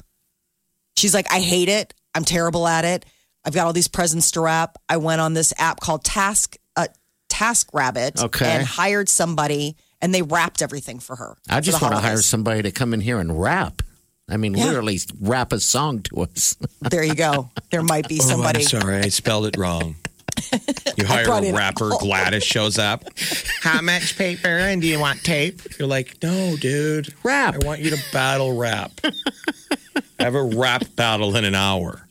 [0.96, 1.92] She's like, I hate it.
[2.14, 3.04] I'm terrible at it.
[3.44, 4.78] I've got all these presents to wrap.
[4.88, 6.86] I went on this app called Task uh,
[7.28, 8.46] Task Rabbit Okay.
[8.46, 11.36] and hired somebody, and they wrapped everything for her.
[11.48, 12.26] I for just the want to hire holidays.
[12.26, 13.82] somebody to come in here and rap.
[14.28, 14.66] I mean, Yeah.
[14.66, 16.56] literally rap a song to us.
[16.90, 17.50] There you go.
[17.70, 18.60] There might be Oh, somebody.
[18.60, 19.96] I'm sorry, I spelled it wrong.
[20.96, 23.04] You hire a rapper, all- Gladys shows up.
[23.62, 25.60] How much paper and do you want tape?
[25.78, 27.12] You're like, no, dude.
[27.24, 27.56] Rap.
[27.60, 28.92] I want you to battle rap.
[30.20, 32.06] Have a rap battle in an hour.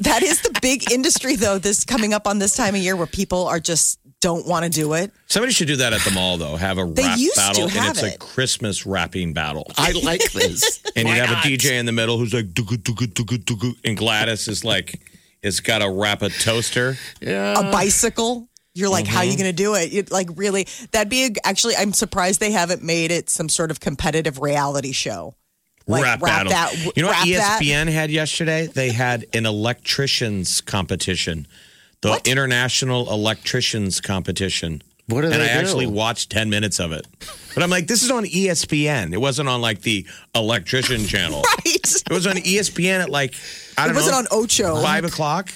[0.00, 1.58] That is the big industry, though.
[1.58, 4.70] This coming up on this time of year where people are just don't want to
[4.70, 5.12] do it.
[5.26, 6.56] Somebody should do that at the mall, though.
[6.56, 8.14] Have a They rap used to battle, and it's it.
[8.14, 9.70] a Christmas rapping battle.
[9.76, 10.82] I like this.
[10.96, 11.44] And you'd have not?
[11.44, 15.00] a DJ in the middle who's like, "Dugga, dugga, dugga, dugga," and Gladys is like,
[15.42, 16.96] it's got a wrap a toaster.
[17.20, 17.60] Yeah.
[17.60, 18.48] a bicycle.
[18.74, 19.40] You're like, how are you Mm-hmm.
[19.42, 19.92] going to do it?
[19.92, 23.70] You'd like really, that'd be a, actually, I'm surprised they haven't made it some sort
[23.70, 25.34] of competitive reality show.
[25.86, 26.50] Like, rap, rap battle.
[26.52, 27.62] that- you know what E rap that.
[27.62, 28.66] ESPN had yesterday?
[28.66, 31.46] They had an electricians competition,
[32.00, 34.82] the International Electricians Competition.
[35.06, 35.52] What do and I do?
[35.52, 37.06] actually watched 10 minutes of it.
[37.54, 39.12] But I'm like, this is on E ESPN.
[39.14, 41.42] It wasn't on like the electrician channel.
[41.64, 41.76] Right.
[41.84, 43.34] It was on E ESPN at like,
[43.78, 44.82] I don't It wasn't know, on Ocho.
[44.82, 45.50] five o'clock.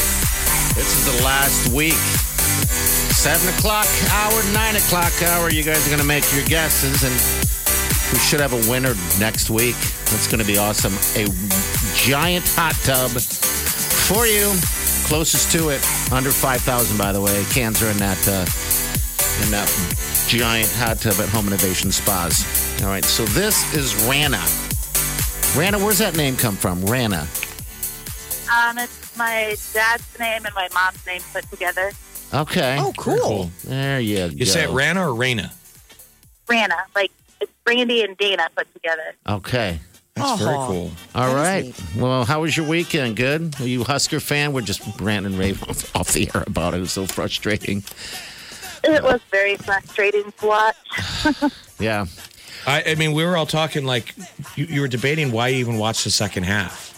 [0.78, 1.98] This is the last week.
[3.26, 5.50] Seven o'clock hour, nine o'clock hour.
[5.50, 7.12] You guys are going to make your guesses, and
[8.14, 9.76] we should have a winner next week.
[10.12, 10.94] That's going to be awesome.
[11.20, 11.26] A
[11.96, 14.54] giant hot tub for you.
[15.08, 15.82] Closest to it,
[16.14, 17.00] under five thousand.
[17.00, 18.46] By the way, cans are in that uh,
[19.44, 19.68] in that
[20.28, 22.46] giant hot tub at Home Innovation Spas.
[22.84, 23.04] All right.
[23.04, 24.46] So this is Rana.
[25.58, 26.86] Rana, where's that name come from?
[26.86, 27.28] Rana.
[28.54, 31.92] Um, it's my dad's name and my mom's name put together.
[32.42, 32.78] Okay.
[32.80, 33.50] Oh, cool.
[33.64, 34.26] There you, go.
[34.28, 35.52] You say it Rana or Rana?
[36.48, 39.16] Rana, like it's Brandy and Dana put together.
[39.28, 39.80] Okay.
[40.16, 40.92] That's very cool.
[41.14, 42.02] All That is right.
[42.02, 43.18] Well, how was your weekend?
[43.18, 43.60] Good?
[43.60, 44.54] Are you a Husker fan?
[44.54, 46.78] We're just ranting and raving off, off the air about it.
[46.78, 47.84] It was so frustrating.
[48.84, 50.76] It was very frustrating to watch.
[51.80, 52.06] Yeah.
[52.66, 54.16] I, I mean, we were all talking like
[54.56, 56.95] you, you were debating why you even watch the second half.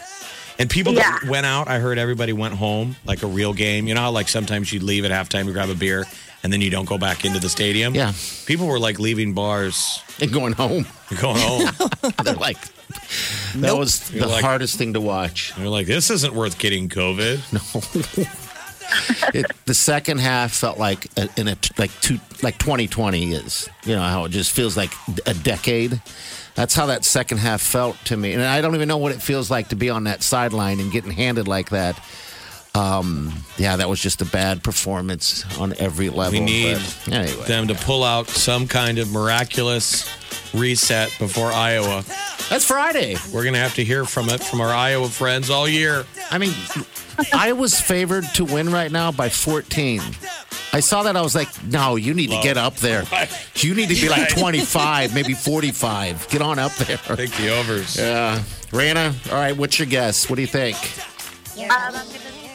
[0.58, 1.30] And people that Yeah.
[1.30, 3.86] went out, I heard everybody went home like a real game.
[3.86, 6.04] You know how like sometimes you leave at halftime to grab a beer
[6.42, 7.94] and then you don't go back into the stadium?
[7.94, 8.12] Yeah.
[8.46, 10.84] People were like leaving bars, And going home.
[11.20, 11.70] going home.
[12.24, 12.58] They're like,
[13.56, 15.52] that was the You're like- hardest thing to watch.
[15.56, 18.34] They're like, this isn't worth getting COVID.
[19.34, 23.68] It, the second half felt like a, in a like two like 2020 is.
[23.84, 24.90] You know how it just feels like
[25.26, 26.00] a decade.
[26.58, 29.22] That's how that second half felt to me, and I don't even know what it
[29.22, 31.96] feels like to be on that sideline and getting handed like that.
[32.78, 36.38] Um, yeah, that was just a bad performance on every level.
[36.38, 37.44] We need but anyway.
[37.46, 40.08] them to pull out some kind of miraculous
[40.54, 42.04] reset before Iowa.
[42.48, 43.16] That's Friday.
[43.32, 46.06] We're going to have to hear from it from our Iowa friends all year.
[46.30, 46.52] I mean,
[47.32, 50.00] Iowa's favored to win right now by 14.
[50.72, 51.16] I saw that.
[51.16, 53.04] I was like, no, you need to get up there.
[53.56, 56.28] You need to be like 25, maybe 45.
[56.28, 56.96] Get on up there.
[57.16, 57.96] Take the overs.
[57.96, 58.40] Yeah.
[58.72, 60.30] Rana, all right, what's your guess?
[60.30, 60.76] What do you think?
[61.58, 61.94] Um,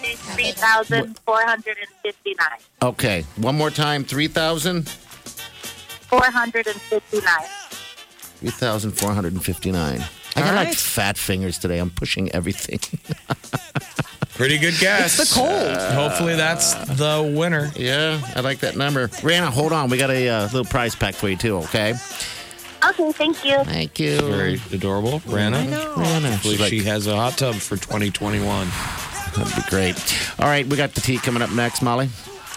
[0.04, 2.48] I'm going to say 3,459.
[2.82, 4.90] Okay, one more time 3,000?
[4.90, 7.50] 459.
[8.40, 10.02] 3,459.
[10.36, 11.78] I got All like fat fingers today.
[11.80, 12.80] I'm pushing everything.
[14.36, 15.20] Pretty good guess.
[15.20, 15.78] It's the cold.
[15.94, 17.72] Hopefully that's the winner.
[17.76, 19.10] yeah, I like that number.
[19.22, 19.90] Rana, hold on.
[19.90, 21.94] We got a uh, little prize pack for you, too, okay?
[22.84, 23.64] Okay, thank you.
[23.64, 24.20] Thank you.
[24.20, 25.60] Very adorable, Rana.
[25.96, 26.32] Rana.
[26.32, 28.68] Hopefully She's like, she has a hot tub for 2021.
[29.36, 29.96] That'd be great.
[30.40, 32.10] All right, we got the tea coming up next, Molly.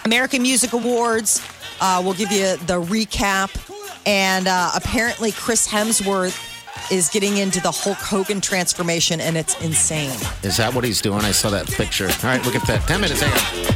[0.05, 1.47] American Music Awards.
[1.81, 3.51] Uh, we'll give you the recap.
[4.07, 6.41] And uh, apparently, Chris Hemsworth
[6.93, 10.11] is getting into the Hulk Hogan transformation, and it's insane.
[10.43, 11.21] Is that what he's doing?
[11.23, 12.07] I saw that picture.
[12.07, 12.87] All right, look at that.
[12.87, 13.21] 10 minutes.
[13.21, 13.76] Hang on.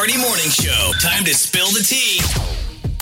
[0.00, 0.92] Party Morning Show.
[0.98, 2.22] Time to spill the tea.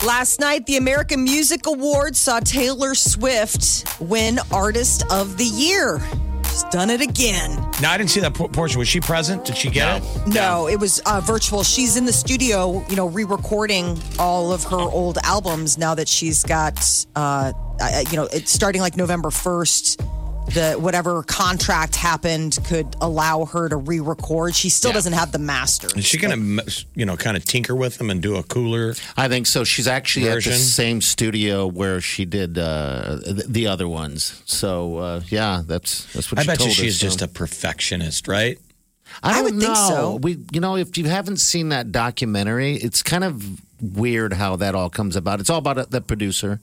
[0.05, 6.01] Last night, the American Music Awards saw Taylor Swift win Artist of the Year.
[6.43, 7.55] She's done it again.
[7.81, 8.79] Now I didn't see that por- portion.
[8.79, 9.45] Was she present?
[9.45, 10.27] Did she get it?
[10.27, 11.63] No, it was uh, virtual.
[11.63, 16.43] She's in the studio, you know, re-recording all of her old albums now that she's
[16.43, 16.85] got,
[17.15, 20.01] uh, uh, you know, it's starting like November first.
[20.53, 24.55] The whatever contract happened could allow her to re-record.
[24.55, 24.95] She still Yeah.
[24.95, 25.93] doesn't have the masters.
[25.93, 28.95] Is she going to, you know, kind of tinker with them and do a cooler?
[29.15, 29.63] I think so.
[29.63, 30.53] She's actually Version?
[30.53, 34.41] at the same studio where she did uh, the, the other ones.
[34.45, 37.25] So uh, yeah, that's that's what I she bet you told she's us, just so.
[37.25, 38.57] a perfectionist, right?
[39.21, 39.59] I, I don't would know.
[39.61, 40.15] think so.
[40.21, 43.43] We, you know, if you haven't seen that documentary, it's kind of
[43.81, 45.39] weird how that all comes about.
[45.39, 46.59] It's all about the producer,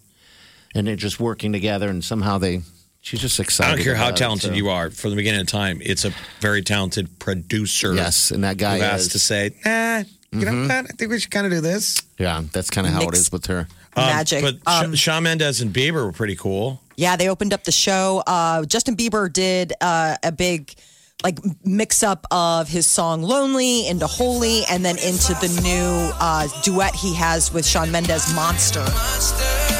[0.74, 2.62] and they're just working together, and somehow they.
[3.06, 3.72] She's just excited.
[3.72, 4.56] I don't care how about it, talented so.
[4.56, 4.90] you are.
[4.90, 7.94] From the beginning of time, it's a very talented producer.
[7.94, 10.02] Yes, and that guy who has to say, nah,
[10.32, 10.72] you know what?
[10.72, 12.02] I think we should kind of do this.
[12.18, 13.68] Yeah, that's kind of how it Mix- is with her.
[13.94, 14.42] Um, Magic.
[14.42, 16.82] But Um, Sh- Shawn Mendes and Bieber were pretty cool.
[16.96, 18.24] Yeah, they opened up the show.
[18.26, 20.74] Uh, Justin Bieber did uh, a big
[21.22, 26.48] like mix up of his song "Lonely" into "Holy," and then into the new uh,
[26.64, 29.75] duet he has with Shawn Mendes, "Monster." I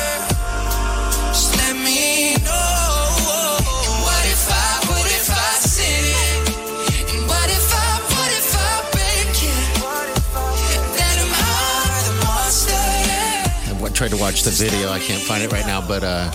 [14.16, 14.90] to watch the video.
[14.90, 16.30] I can't find it right now, but uh,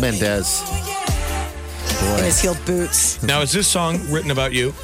[0.00, 0.62] Mendes.
[2.18, 3.22] In his heeled boots.
[3.22, 4.74] Now, is this song written about you?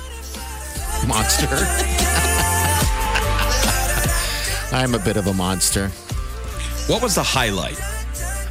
[1.06, 1.46] monster.
[4.72, 5.88] I'm a bit of a monster.
[6.86, 7.78] What was the highlight?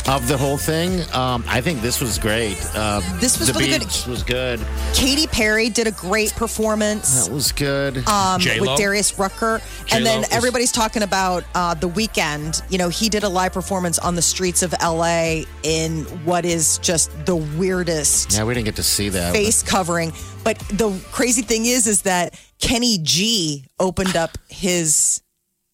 [0.07, 2.57] Of the whole thing, um, I think this was great.
[2.75, 3.81] Um, This was the really good.
[3.81, 4.59] beats was good.
[4.95, 7.25] Katy Perry did a great performance.
[7.27, 8.07] That was good.
[8.07, 9.61] um, with Darius Rucker.
[9.85, 12.59] J-Lo And then is- everybody's talking about uh, the Weeknd.
[12.71, 16.79] You know, he did a live performance on the streets of LA in what is
[16.79, 19.33] just the weirdest yeah, we didn't get to see that.
[19.33, 20.11] face covering.
[20.43, 25.21] But the crazy thing is, is that Kenny G opened up his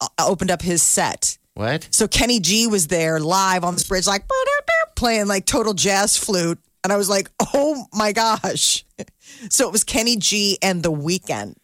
[0.01, 1.37] uh, opened up his set.
[1.55, 1.87] What?
[1.91, 4.25] So Kenny G was there live on this bridge, like
[4.95, 6.59] playing like total jazz flute.
[6.83, 8.85] And I was like, oh my gosh.
[9.49, 11.55] So it was Kenny G and The Weeknd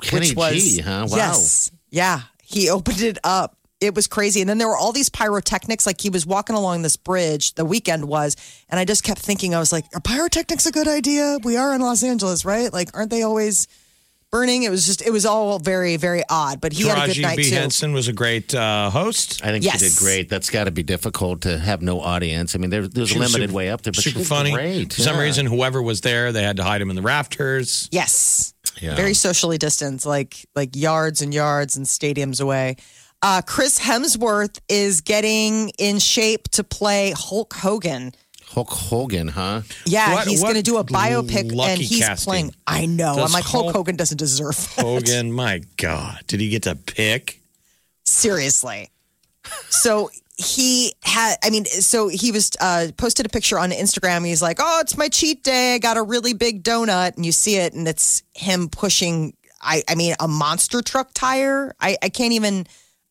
[0.00, 1.06] Kenny which was G, huh?
[1.08, 1.16] Wow.
[1.16, 2.22] yes, yeah.
[2.42, 3.56] He opened it up.
[3.80, 5.86] It was crazy, and then there were all these pyrotechnics.
[5.86, 7.54] Like he was walking along this bridge.
[7.54, 8.36] The Weeknd was,
[8.70, 11.38] and I just kept thinking, I was like, "Are pyrotechnics a good idea?
[11.42, 12.72] We are in Los Angeles, right?
[12.72, 13.68] Like, aren't they always
[14.36, 16.60] burning?" It was just, it was all very, very odd.
[16.60, 17.44] But he had a good Taraji night B.
[17.50, 17.54] too.
[17.56, 19.40] Henson was a great uh, host.
[19.44, 19.80] I think Yes.
[19.80, 20.28] she did great.
[20.28, 22.54] That's got to be difficult to have no audience.
[22.54, 24.18] I mean, there, there's She a was limited super- way up there, but super she
[24.20, 24.52] did funny.
[24.52, 24.92] Great.
[24.92, 25.22] For some Yeah.
[25.22, 27.88] reason, whoever was there, they had to hide him in the rafters.
[27.92, 28.52] Yes.
[28.80, 28.94] Yeah.
[28.94, 32.76] Very socially distanced, like like yards and yards and stadiums away.
[33.22, 38.12] Uh, Chris Hemsworth is getting in shape to play Hulk Hogan.
[38.56, 39.60] Hulk Hogan, huh?
[39.84, 42.30] Yeah, What- he's what going to do a biopic, and he's casting.
[42.30, 42.54] playing.
[42.66, 43.14] I know.
[43.16, 44.82] Does I'm like Hulk, Hulk- Hogan doesn't deserve that.
[44.82, 47.42] Hogan, my God, did he get to pick?
[48.04, 48.88] Seriously.
[49.68, 51.36] So he had.
[51.44, 54.24] I mean, so he was uh, posted a picture on Instagram.
[54.26, 55.74] He's like, "Oh, it's my cheat day.
[55.74, 59.34] I got a really big donut," and you see it, and it's him pushing.
[59.60, 61.74] I, I mean, a monster truck tire.
[61.78, 62.66] I, I can't even.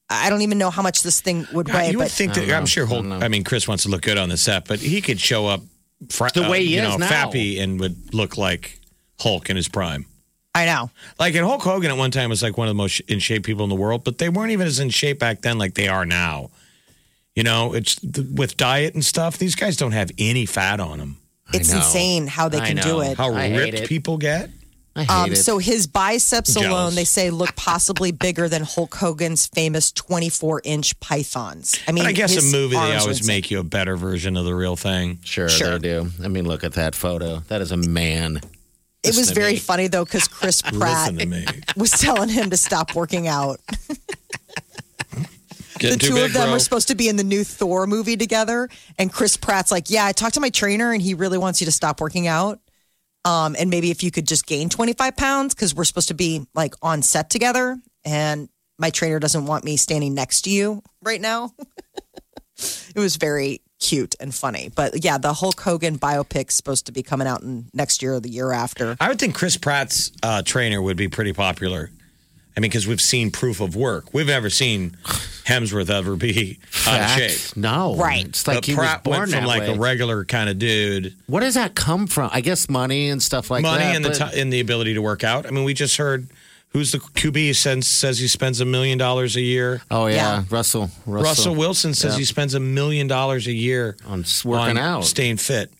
[0.09, 1.89] I don't even know how much this thing would weigh.
[1.91, 3.05] you would but think that I'm sure Hulk.
[3.05, 5.61] I mean, Chris wants to look good on the set, but he could show up
[6.09, 7.07] fr- The uh, way he you is know, now.
[7.09, 8.79] fappy and would look like
[9.19, 10.05] Hulk in his prime.
[10.53, 10.89] I know.
[11.19, 13.43] Like, and Hulk Hogan at one time was like one of the most in shape
[13.43, 15.87] people in the world, but they weren't even as in shape back then like they
[15.87, 16.49] are now.
[17.35, 19.37] You know, it's with diet and stuff.
[19.37, 21.17] These guys don't have any fat on them.
[21.53, 23.17] It's insane how they I can do it.
[23.17, 23.89] How I ripped it.
[23.89, 24.49] people get.
[24.97, 25.35] I hate Um, it.
[25.37, 26.67] so his biceps Jealous.
[26.69, 31.75] alone, they say, look possibly bigger than Hulk Hogan's famous 24 inch pythons.
[31.87, 34.37] I mean, But I guess his a movie they always make you a better version
[34.37, 35.19] of the real thing.
[35.23, 35.77] sure, Sure.
[35.79, 36.09] they do.
[36.23, 37.39] I mean, look at that photo.
[37.49, 38.37] That is a man.
[39.03, 39.59] It was Listen to very me.
[39.59, 41.45] funny though, because Chris Pratt Listen to me.
[41.75, 43.59] was telling him to stop working out.
[45.77, 46.55] Getting the two big, of them bro.
[46.55, 50.05] are supposed to be in the new Thor movie together, and Chris Pratt's like, "Yeah,
[50.05, 52.59] I talked to my trainer, and he really wants you to stop working out."
[53.25, 56.45] Um, and maybe if you could just gain 25 pounds because we're supposed to be
[56.53, 58.47] like on set together and
[58.77, 61.51] my trainer doesn't want me standing next to you right now.
[62.57, 64.69] it was very cute and funny.
[64.73, 68.19] But yeah, the Hulk Hogan biopic supposed to be coming out in next year or
[68.19, 68.95] the year after.
[68.99, 71.89] I would think Chris Pratt's uh, trainer would be pretty popular.
[72.57, 74.13] I mean, because we've seen proof of work.
[74.13, 74.91] We've never seen
[75.45, 77.57] Hemsworth ever be out of shape.
[77.57, 77.95] No.
[77.97, 78.25] Right.
[78.25, 79.73] It's like but he Pratt was born went from that like way.
[79.73, 81.13] a regular kind of dude.
[81.27, 82.29] What does that come from?
[82.33, 83.95] I guess money and stuff like Money that.
[83.97, 85.45] and the but- ti and the ability to work out.
[85.45, 86.27] I mean, we just heard
[86.69, 89.81] who's the QB says says he spends a million dollars a year.
[89.91, 90.43] Oh yeah, Yeah.
[90.49, 91.23] Russell, Russell.
[91.23, 92.19] Russell Wilson says Yeah.
[92.19, 95.03] he spends a million dollars a year on working on out.
[95.05, 95.71] staying fit.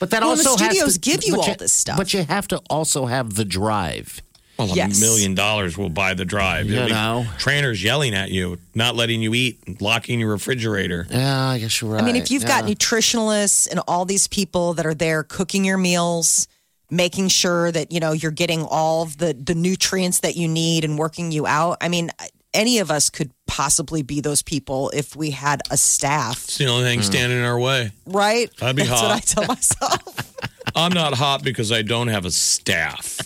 [0.00, 1.96] But that Well, the also has studios to, give you but all this stuff.
[1.96, 4.22] But you have to also have the drive.
[4.58, 4.98] Well, Yes.
[4.98, 6.66] a million dollars will buy the drive.
[6.68, 7.26] You It'll know.
[7.38, 11.06] trainers yelling at you, not letting you eat, locking your refrigerator.
[11.10, 12.02] Yeah, I guess you're right.
[12.02, 12.74] I mean, if you've got Yeah.
[12.74, 16.48] nutritionalists and all these people that are there cooking your meals,
[16.90, 20.84] making sure that you know you're getting all of the the nutrients that you need
[20.84, 21.76] and working you out.
[21.80, 22.10] I mean,
[22.54, 26.66] any of us could possibly be those people if we had a staff, It's the
[26.66, 27.04] only thing hmm.
[27.04, 27.92] standing in our way.
[28.06, 28.50] right?
[28.60, 29.08] I'd be That's hot.
[29.08, 30.32] what I tell myself.
[30.74, 33.18] I'm not hot because I don't have a staff.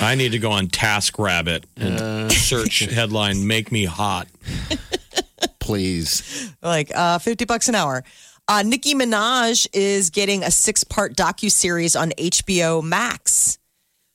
[0.00, 4.26] I need to go on Task Rabbit and search headline "Make Me Hot."
[5.58, 6.52] Please.
[6.62, 8.02] like uh, 50 bucks an hour.
[8.48, 13.58] Uh, Nicki Minaj is getting a six part docu-series on HBO Max.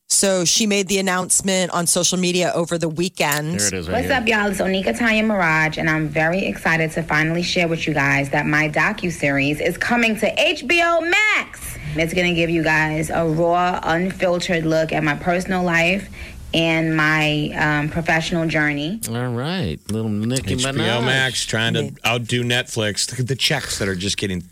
[0.08, 3.60] So she made the announcement on social media over the weekend.
[3.60, 4.16] There it is right What's here.
[4.18, 4.52] up, y'all?
[4.52, 8.46] It's Onika Tanya Maraj, and I'm very excited to finally share with you guys that
[8.46, 11.78] my docu-series is coming to HBO Max.
[11.96, 16.10] It's gonna give you guys a raw, unfiltered look at my personal life
[16.54, 19.02] and my um, professional journey.
[19.10, 19.78] All right.
[19.92, 21.06] Little Nicki HBO Minaj.
[21.06, 23.10] Max trying to outdo Netflix.
[23.12, 24.44] Look at the checks that are just getting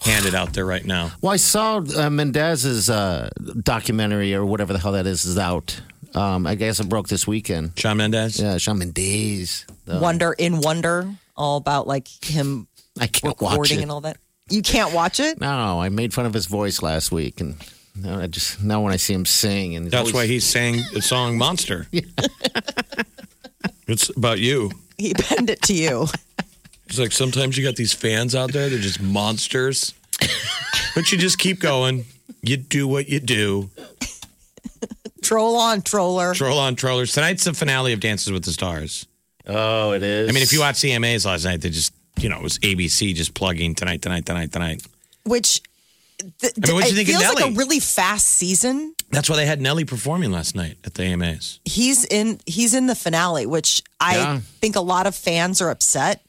[0.00, 1.10] handed out there right now.
[1.20, 3.30] Well, I saw uh, Mendes's uh,
[3.62, 5.80] documentary or whatever the hell that is is out.
[6.14, 7.72] Um, I guess it broke this weekend.
[7.76, 8.40] Shawn Mendes.
[8.40, 9.66] Yeah, Shawn Mendes.
[9.84, 12.66] The- Wonder in Wonder, all about like him
[13.00, 13.82] I can't watch recording it.
[13.82, 14.16] and all that.
[14.50, 15.40] You can't watch it?
[15.40, 17.56] No, I made fun of his voice last week, and
[17.94, 21.02] now I just now when I see him sing, and That's why he sang the
[21.02, 21.86] song "Monster."
[23.86, 24.70] it's about you.
[24.96, 26.06] He penned it to you.
[26.86, 29.94] It's like sometimes you got these fans out there; they're just monsters.
[30.94, 32.06] but you just keep going.
[32.42, 33.70] You do what you do.
[35.22, 36.32] Troll on, troller.
[36.34, 37.12] Troll on trollers.
[37.12, 39.06] Tonight's the finale of Dances with the Stars.
[39.46, 40.28] Oh, it is.
[40.28, 41.92] I mean, if you watch CMAs last night, they just
[42.22, 44.82] you know it was ABC just plugging tonight, tonight, tonight, tonight.
[45.24, 45.62] Which
[46.40, 48.94] th- I mean, what'd you it think of feels like a really fast season.
[49.10, 51.60] That's why they had Nelly performing last night at the AMAs.
[51.64, 54.40] He's in he's in the finale, which I Yeah.
[54.60, 56.22] think a lot of fans are upset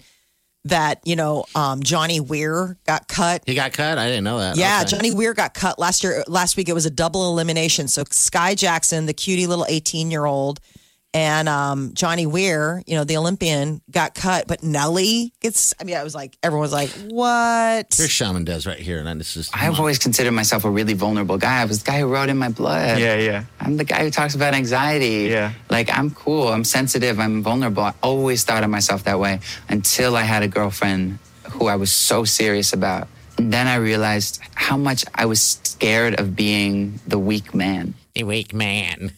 [0.66, 3.44] that, you know, um, Johnny Weir got cut.
[3.46, 4.58] he got cut, I didn't know that.
[4.58, 4.90] Yeah, Okay.
[4.92, 6.24] Johnny Weir got cut last year.
[6.28, 7.88] Last week it was a double elimination.
[7.88, 10.60] So Skai Jackson, the cutie little eighteen year old,
[11.14, 14.48] and um, Johnny Weir, you know, the Olympian, got cut.
[14.48, 15.74] But Nelly gets.
[15.80, 17.94] I mean, I was like, everyone's like, what?
[17.96, 19.50] Here's Shawn Mendes right here, and then this is.
[19.54, 21.62] I've always considered myself a really vulnerable guy.
[21.62, 23.00] I was the guy who wrote in my blood.
[23.00, 23.46] Yeah, yeah.
[23.60, 25.30] I'm the guy who talks about anxiety.
[25.30, 25.54] Yeah.
[25.70, 27.84] Like, I'm cool, I'm sensitive, I'm vulnerable.
[27.84, 31.20] I always thought of myself that way until I had a girlfriend
[31.52, 33.08] who I was so serious about.
[33.38, 37.94] And then I realized how much I was scared of being the weak man.
[38.14, 39.14] The weak man.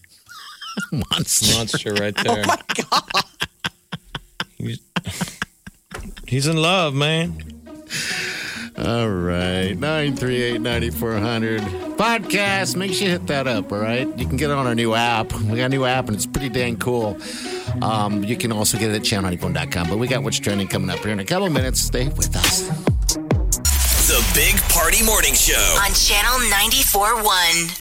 [0.91, 1.57] Monster.
[1.57, 2.43] Monster right there.
[2.45, 2.57] Oh my
[2.89, 3.23] god.
[4.57, 4.79] He's,
[6.27, 7.43] he's in love, man.
[8.77, 9.73] All right.
[9.77, 11.61] 938 9400.
[11.97, 12.75] Podcast.
[12.75, 14.07] Make sure you hit that up, all right?
[14.17, 15.33] You can get it on our new app.
[15.33, 17.17] We got a new app, and it's pretty dang cool.
[17.81, 19.89] Um, you can also get it at channel94.com.
[19.89, 21.79] But we got what's trending coming up here in a couple of minutes.
[21.81, 22.67] Stay with us.
[24.07, 25.53] The Big Party Morning Show.
[25.85, 27.80] On Channel 94.1.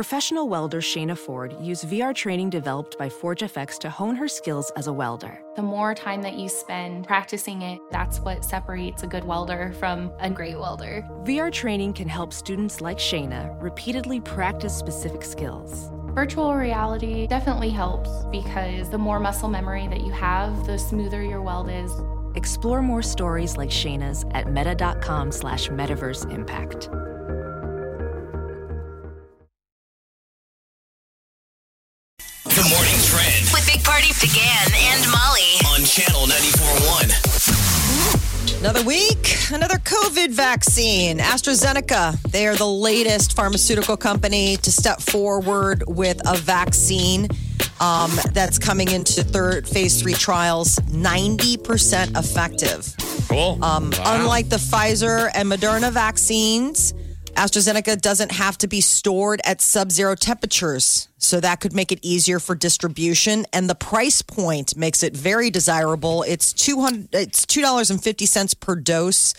[0.00, 4.86] Professional welder Shayna Ford used VR training developed by ForgeFX to hone her skills as
[4.86, 5.42] a welder.
[5.56, 10.10] The more time that you spend practicing it, that's what separates a good welder from
[10.18, 11.06] a great welder.
[11.24, 15.90] VR training can help students like Shayna repeatedly practice specific skills.
[16.14, 21.42] Virtual reality definitely helps because the more muscle memory that you have, the smoother your
[21.42, 21.92] weld is.
[22.36, 26.88] Explore more stories like Shayna's at meta.com slash metaverse impact.
[32.70, 35.58] Morning trend With Big Party DeGan and Molly.
[35.74, 38.60] on channel 94.1.
[38.60, 41.18] Another week, another COVID vaccine.
[41.18, 47.26] AstraZeneca, they are the latest pharmaceutical company to step forward with a vaccine
[47.80, 52.94] um, that's coming into third phase three trials, 90% effective.
[53.28, 53.58] Cool.
[53.64, 56.94] Um, Unlike the Pfizer and Moderna vaccines,
[57.34, 61.08] AstraZeneca doesn't have to be stored at sub zero temperatures.
[61.18, 63.46] So that could make it easier for distribution.
[63.52, 66.22] And the price point makes it very desirable.
[66.22, 69.34] It's, 200, it's $2.50 per dose.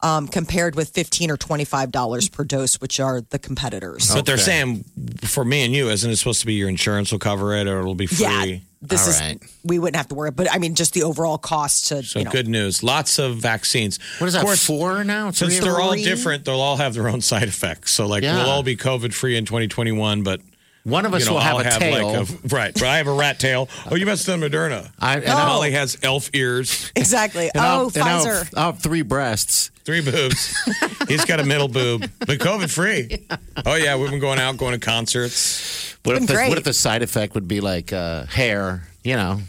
[0.00, 4.14] Um, compared with fifteen or twenty five dollars per dose, which are the competitors.
[4.14, 4.84] But they're saying
[5.22, 7.80] for me and you, isn't it supposed to be your insurance will cover it or
[7.80, 8.24] it'll be free?
[8.24, 9.42] Yeah, this All is right.
[9.64, 10.30] we wouldn't have to worry.
[10.30, 12.84] But I mean, just the overall cost to So you know, good news.
[12.84, 13.98] Lots of vaccines.
[14.18, 15.32] What is that, Of course, four now?
[15.32, 17.90] Since they're all different, they'll all have their own side effects.
[17.90, 18.36] So like Yeah.
[18.36, 20.40] we'll all be COVID free in 2021, but
[20.84, 22.06] One of us you know, will have I'll a tail.
[22.12, 22.82] Like a, right.
[22.82, 23.68] I have a rat tail.
[23.90, 24.90] Oh, you must have done Moderna.
[24.98, 27.50] I- and and I- Molly has elf ears, Exactly.
[27.54, 28.54] And I'll- oh, and I'll- Pfizer.
[28.56, 29.70] I'll have three breasts.
[29.84, 30.56] three boobs.
[31.08, 33.26] He's got a middle boob, but COVID free.
[33.66, 35.96] Oh yeah, we've been going out, going to concerts.
[36.04, 38.84] What if, the, what if the side effect would be like uh, hair?
[39.02, 39.40] You know,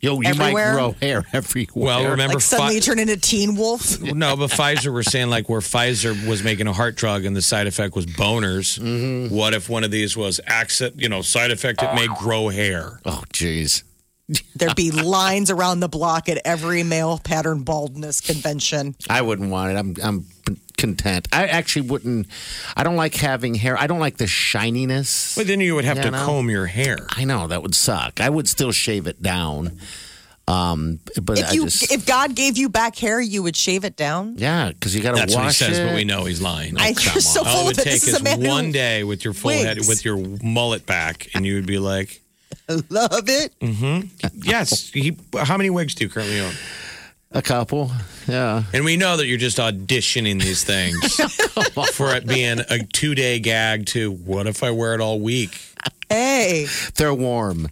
[0.00, 1.66] you you might grow hair everywhere.
[1.74, 4.00] Well, remember, like suddenly Pfi- you turn into Teen Wolf.
[4.02, 7.42] no, but Pfizer were saying like where Pfizer was making a heart drug and the
[7.42, 8.78] side effect was boners.
[8.78, 9.34] Mm-hmm.
[9.34, 11.00] What if one of these was accident?
[11.00, 13.00] You know, side effect it may grow hair.
[13.04, 13.82] Oh, jeez.
[14.54, 18.94] There'd be lines around the block at every male pattern baldness convention.
[19.08, 19.76] I wouldn't want it.
[19.78, 20.26] I'm I'm
[20.76, 21.28] content.
[21.32, 22.26] I actually wouldn't.
[22.76, 23.78] I don't like having hair.
[23.78, 25.34] I don't like the shininess.
[25.34, 26.26] But then you would have You to know?
[26.26, 26.98] comb your hair.
[27.10, 28.20] I know that would suck.
[28.20, 29.78] I would still shave it down.
[30.46, 33.96] Um, but If you just if God gave you back hair, you would shave it
[33.96, 34.34] down.
[34.38, 35.86] yeah, because you got to That's what he wash says, it.
[35.86, 36.76] but we know he's lying.
[36.78, 37.46] I, come you're so on.
[37.46, 37.84] All full it would of it.
[37.84, 40.16] take This is is a man one who day with your full head, with your
[40.42, 42.22] mullet back, and you would be like,
[42.90, 43.58] love it.
[43.60, 44.08] Mm-hmm.
[44.42, 46.52] "Yes." He, how many wigs do you currently own?
[47.30, 47.90] a couple.
[48.26, 51.14] Yeah, And we know that you're just auditioning these things
[51.92, 53.84] for it being a two day gag.
[53.86, 55.60] To what if I wear it all week?
[56.08, 56.66] Hey,
[56.96, 57.68] they're warm.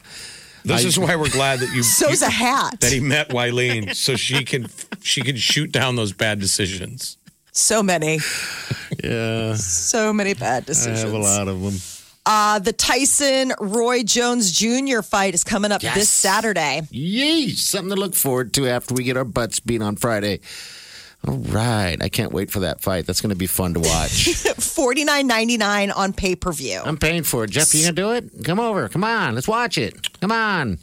[0.65, 2.81] This I- is why we're glad that you so's a hat.
[2.81, 4.67] that he met Wileen, so she can
[5.03, 7.17] she can shoot down those bad decisions.
[7.53, 8.19] So many,
[9.03, 11.01] Yeah, so many bad decisions.
[11.01, 11.13] I decisions.
[11.13, 11.81] have a lot of them.
[12.27, 15.01] Uh, the Tyson Roy Jones Jr.
[15.01, 15.95] fight is coming up Yes.
[15.95, 16.83] this Saturday.
[16.91, 20.41] Yee, something to look forward to after we get our butts beat on Friday.
[21.27, 23.07] All right, I can't wait for that fight.
[23.07, 24.35] That's going to be fun to watch.
[24.59, 26.81] Forty nine ninety nine on pay per view.
[26.85, 27.51] I'm paying for it.
[27.51, 28.45] Jeff, you gonna do it?
[28.45, 28.89] Come over.
[28.89, 29.35] Come on.
[29.35, 30.21] Let's watch it.
[30.21, 30.79] Come on.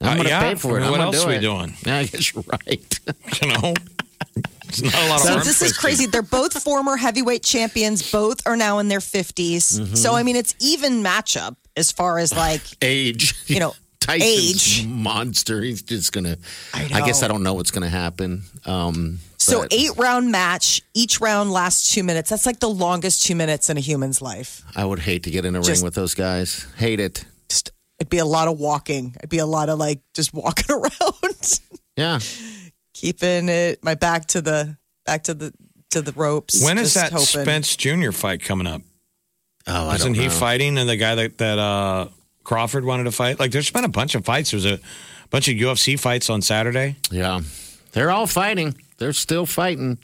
[0.00, 0.40] I'm Uh, gonna yeah.
[0.40, 0.82] pay for it.
[0.82, 1.40] I mean, I'm what else do are we it.
[1.40, 1.74] doing?
[1.86, 3.00] Yeah, I guess you're right.
[3.42, 3.74] You know,
[4.80, 5.80] not a lot of So arm this is twisting.
[5.80, 6.06] crazy.
[6.06, 8.10] They're both former heavyweight champions.
[8.10, 9.78] Both are now in their 50s.
[9.80, 9.94] Mm-hmm.
[9.96, 13.34] So I mean, it's even matchup as far as like Age.
[13.46, 14.22] you know Tyson's
[14.80, 14.86] age.
[14.86, 15.60] monster.
[15.62, 16.36] He's just gonna.
[16.74, 17.26] I I, guess know.
[17.26, 18.42] I don't know what's gonna happen.
[18.66, 20.82] Um, So but eight round match.
[20.92, 22.28] Each round lasts two minutes.
[22.30, 24.62] That's like the longest two minutes in a human's life.
[24.74, 26.66] I would hate to get in a Just- ring with those guys.
[26.78, 27.24] Hate it.
[27.48, 27.70] Just
[28.00, 29.12] it'd be a lot of walking.
[29.18, 31.60] It'd be a lot of like just walking around,
[31.96, 32.18] Yeah.
[33.02, 35.52] Keeping it my back to the back to the
[35.90, 36.62] to the ropes.
[36.64, 37.26] When is that hoping.
[37.26, 38.12] Spence Jr.
[38.12, 38.82] fight coming up?
[39.66, 40.32] Oh, I Isn't don't he know.
[40.32, 42.08] fighting and the guy that that uh,
[42.44, 43.38] Crawford wanted to fight?
[43.40, 44.52] Like, there's been a bunch of fights.
[44.52, 44.78] There's a
[45.30, 46.96] bunch of UFC fights on Saturday.
[47.10, 47.40] Yeah,
[47.92, 48.76] they're all fighting.
[48.98, 49.98] They're still fighting.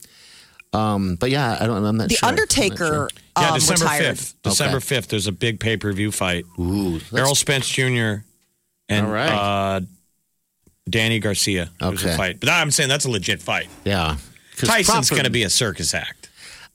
[0.73, 1.85] Um, but yeah, I don't.
[1.85, 2.29] I'm not The sure.
[2.29, 3.09] I'm not Undertaker sure.
[3.39, 4.19] Yeah, um, December retired.
[4.19, 4.43] fifth.
[4.43, 5.09] December fifth.
[5.09, 6.45] There's a big pay per view fight.
[6.59, 8.23] Ooh, Errol Spence Jr.
[8.89, 9.31] and All right.
[9.31, 9.81] uh,
[10.91, 11.71] Danny Garcia.
[11.81, 12.17] There's a Okay.
[12.17, 13.69] fight, but I'm saying that's a legit fight.
[13.85, 14.17] Yeah.
[14.57, 16.29] Tyson's Crawford- going to be a circus act.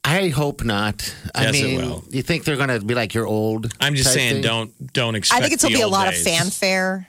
[0.05, 1.13] I hope not.
[1.33, 2.03] I Yes, it will.
[2.09, 3.73] you think they're going to be like you're old?
[3.79, 4.41] I'm just saying, thing?
[4.41, 5.39] don't don't expect.
[5.39, 6.19] I think it's gonna be a lot days.
[6.19, 7.07] of fanfare.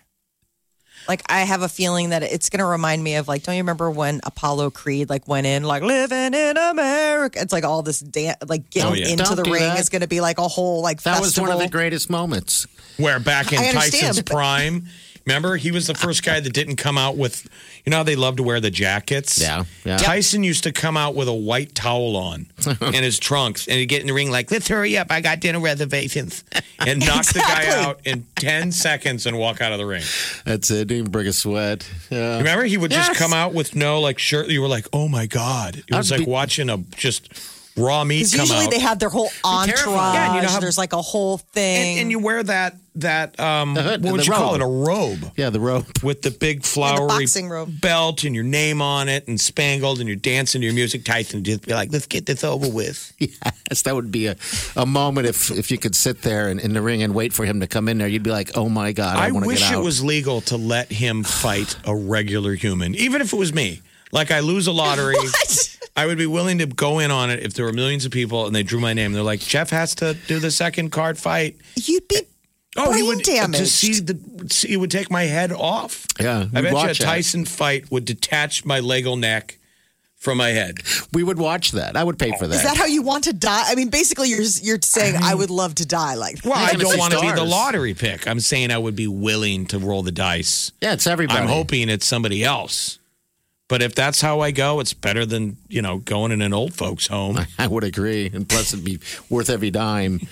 [1.09, 3.91] Like I have a feeling that it's gonna remind me of like, don't you remember
[3.91, 7.41] when Apollo Creed like went in like living in America?
[7.43, 9.09] It's like all this dance, like getting Oh, yeah.
[9.09, 9.81] into Don't the ring that.
[9.81, 12.67] is gonna be like a whole like That was one of the greatest moments.
[12.97, 14.87] Where back in I understand, Tyson's but- prime,
[15.27, 17.49] remember he was the first guy that didn't come out with.
[17.85, 19.41] You know how they love to wear the jackets.
[19.41, 19.99] Yeah, yeah.
[19.99, 22.47] Tyson used to come out with a white towel on
[22.81, 25.41] in his trunks, and he'd get in the ring like, "Let's hurry up, I got
[25.41, 26.45] dinner reservations,"
[26.79, 30.03] and knock the guy out in ten seconds and walk out of the ring.
[30.45, 30.89] That's it.
[30.89, 31.89] Didn't even bring a sweat.
[32.11, 32.39] Yeah.
[32.39, 33.19] Remember, he would just Yes.
[33.19, 34.49] come out with no like shirt.
[34.49, 37.29] You were like, "Oh my god!" It was I'd like be- watching a just
[37.77, 38.71] raw meat Because come usually out.
[38.71, 40.15] they have their whole entourage.
[40.15, 41.93] Yeah, and you know how- There's like a whole thing.
[41.95, 44.61] and, and you wear that that um, The hood- what would the you call it?
[44.63, 45.33] A robe.
[45.37, 47.81] Yeah, the robe with the big flowery boxing robe.
[47.81, 51.43] belt and your name on it and spangled and you're dancing to your music Tyson
[51.43, 54.37] just be like let's get this over with Yes, that would be a,
[54.77, 57.45] a moment if if you could sit there and, in the ring and wait for
[57.45, 58.07] him to come in there.
[58.07, 59.81] You'd be like, oh my god, I, I, want to wish get out.
[59.81, 63.81] it was legal to let him fight a regular human even if it was me
[64.15, 65.17] like I lose a lottery
[65.97, 68.47] I would be willing to go in on it if there were millions of people
[68.47, 71.57] and they drew my name they're like Jeff has to do the second card fight
[71.77, 72.23] You'd be
[72.77, 73.69] oh he brain would to damaged.
[73.69, 74.19] see the
[74.51, 77.05] see, he would take my head off Yeah, I we'd bet you a watch that.
[77.05, 79.59] Tyson fight would detach my Lego neck
[80.17, 80.79] from my head
[81.13, 81.97] We would watch that.
[81.99, 82.55] I would pay for that.
[82.57, 83.65] Is that how you want to die?
[83.67, 86.45] I mean, basically, you're you're saying I would love to die like that.
[86.47, 88.27] Well, I don't it's want to be the lottery pick.
[88.27, 90.73] I'm saying I would be willing to roll the dice.
[90.81, 91.39] yeah, it's everybody.
[91.41, 92.99] I'm hoping it's somebody else.
[93.75, 96.75] But if that's how I go, it's better than, you know, going in an old
[96.75, 97.41] folks home.
[97.59, 100.21] I would agree, and plus it'd be worth every dime.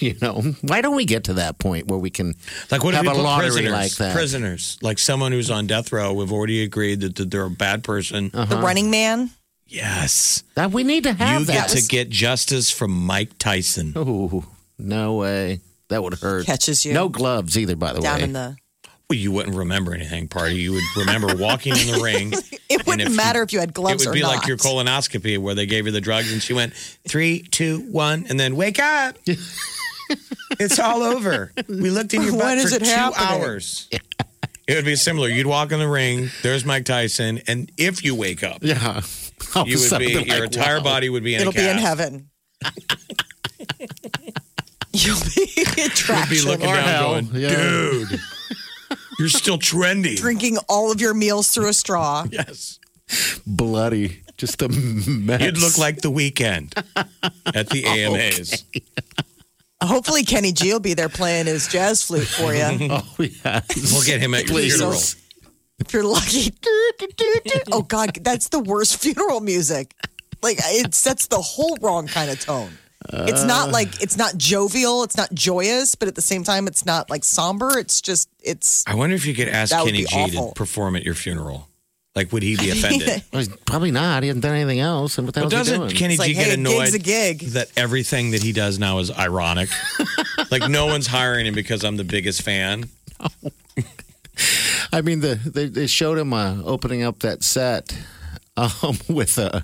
[0.00, 2.34] You know, why don't we get to that point where we can
[2.70, 4.12] Like what if have a put lottery prisoners, like that?
[4.14, 7.84] prisoners, like someone who's on death row, we've already agreed that, that they're a bad
[7.84, 8.30] person.
[8.34, 8.56] Uh-huh.
[8.56, 9.30] The Running Man.
[9.66, 10.42] Yes.
[10.54, 11.68] That we need to have you that.
[11.68, 13.92] get to get justice from Mike Tyson.
[13.96, 14.44] Ooh,
[14.78, 15.60] no way.
[15.88, 16.46] That would hurt.
[16.46, 16.92] Catches you.
[16.92, 18.24] No gloves either, by the down way.
[18.24, 18.56] in the.
[19.10, 20.54] Well, you wouldn't remember anything, party.
[20.54, 22.32] You would remember walking in the ring.
[22.68, 24.04] It wouldn't matter you- if you had gloves.
[24.04, 24.36] It would be not.
[24.36, 26.74] like your colonoscopy where they gave you the drugs and she went
[27.08, 29.16] three, two, one, and then wake up.
[30.60, 31.52] it's all over.
[31.68, 33.42] We looked in your butt When is for it two happening?
[33.42, 33.88] hours.
[34.68, 35.26] It would be similar.
[35.28, 36.30] You'd walk in the ring.
[36.44, 39.00] There's Mike Tyson, and if you wake up, yeah.
[39.56, 40.84] All you would sudden, be they're your like, entire wow.
[40.84, 42.30] body would be in It'll a be in heaven.
[44.92, 48.04] You'll be You'd be looking Or down, hell, going, yeah.
[49.20, 52.26] "Dude, you're still trendy." drinking all of your meals through a straw.
[52.32, 52.78] Yes,
[53.46, 54.22] bloody.
[54.36, 55.40] Just a mess.
[55.42, 56.72] you'd look like the Weeknd
[57.54, 58.64] at the AMAs.
[59.82, 62.62] Hopefully, Kenny G will be there playing his jazz flute for you.
[62.90, 63.60] Oh, yeah.
[63.92, 64.76] We'll get him at your Please.
[64.76, 64.98] funeral.
[65.78, 66.52] if you're lucky.
[67.72, 69.94] Oh God, that's the worst funeral music.
[70.42, 72.70] Like it sets the whole wrong kind of tone.
[73.12, 76.84] It's not like it's not jovial, it's not joyous, but at the same time, it's
[76.86, 77.78] not like somber.
[77.78, 78.84] It's just it's.
[78.86, 80.48] I wonder if you could ask That would Kenny be G awful.
[80.48, 81.66] to perform at your funeral.
[82.16, 83.22] Like, would he be offended?
[83.32, 84.22] Well, he's probably not.
[84.24, 85.16] He hasn't done anything else.
[85.18, 85.96] And what the But hell's he doesn't doing?
[85.96, 87.38] Kenny It's G like, get hey, a annoyed gig's a gig.
[87.52, 89.68] that everything that he does now is ironic?
[90.50, 92.88] like, no one's hiring him because I'm the biggest fan.
[94.92, 97.96] I mean, the they, they showed him uh, opening up that set
[98.56, 99.60] um, with uh,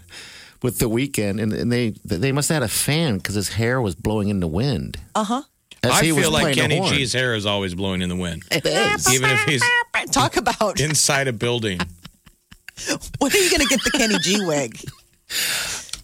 [0.63, 3.81] with the Weeknd, and, and they they must have had a fan because his hair
[3.81, 4.99] was blowing in the wind.
[5.15, 5.43] Uh huh.
[5.85, 6.81] I feel like Kenny.
[6.89, 9.13] G's hair is always blowing in the wind, It is.
[9.13, 9.63] even if he's
[10.11, 11.79] Talk about inside a building.
[13.19, 14.79] when are you going to get the Kenny G wig?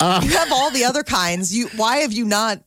[0.00, 1.54] Uh, you have all the other kinds.
[1.54, 2.60] You why have you not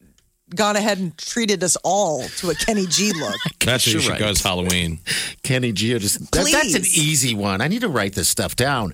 [0.53, 3.35] gone ahead and treated us all to a Kenny G look?
[3.59, 4.19] That's who You're right.
[4.19, 4.99] go as Halloween.
[5.43, 5.97] Kenny G.
[5.97, 7.61] Just that, that's an easy one.
[7.61, 8.93] I need to write this stuff down.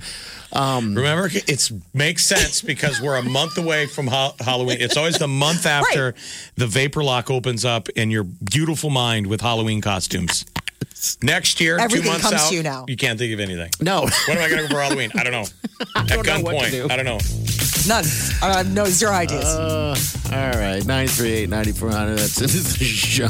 [0.53, 4.77] Um, Remember, it makes sense because we're a month away from ha- Halloween.
[4.81, 6.13] It's always the month after
[6.55, 10.45] the vapor lock opens up in your beautiful mind with Halloween costumes.
[11.23, 12.85] Next year, Everything two months comes out, to you now.
[12.87, 13.71] You can't think of anything.
[13.81, 15.09] no, What am I going to go for Halloween?
[15.15, 15.45] I don't know.
[15.95, 16.83] At don't know what do.
[16.87, 17.17] gunpoint, I don't know.
[17.87, 18.05] None.
[18.41, 19.43] I have no zero ideas.
[19.45, 19.95] Uh,
[20.31, 22.17] all right, 938 9400.
[22.17, 23.27] That's into the show.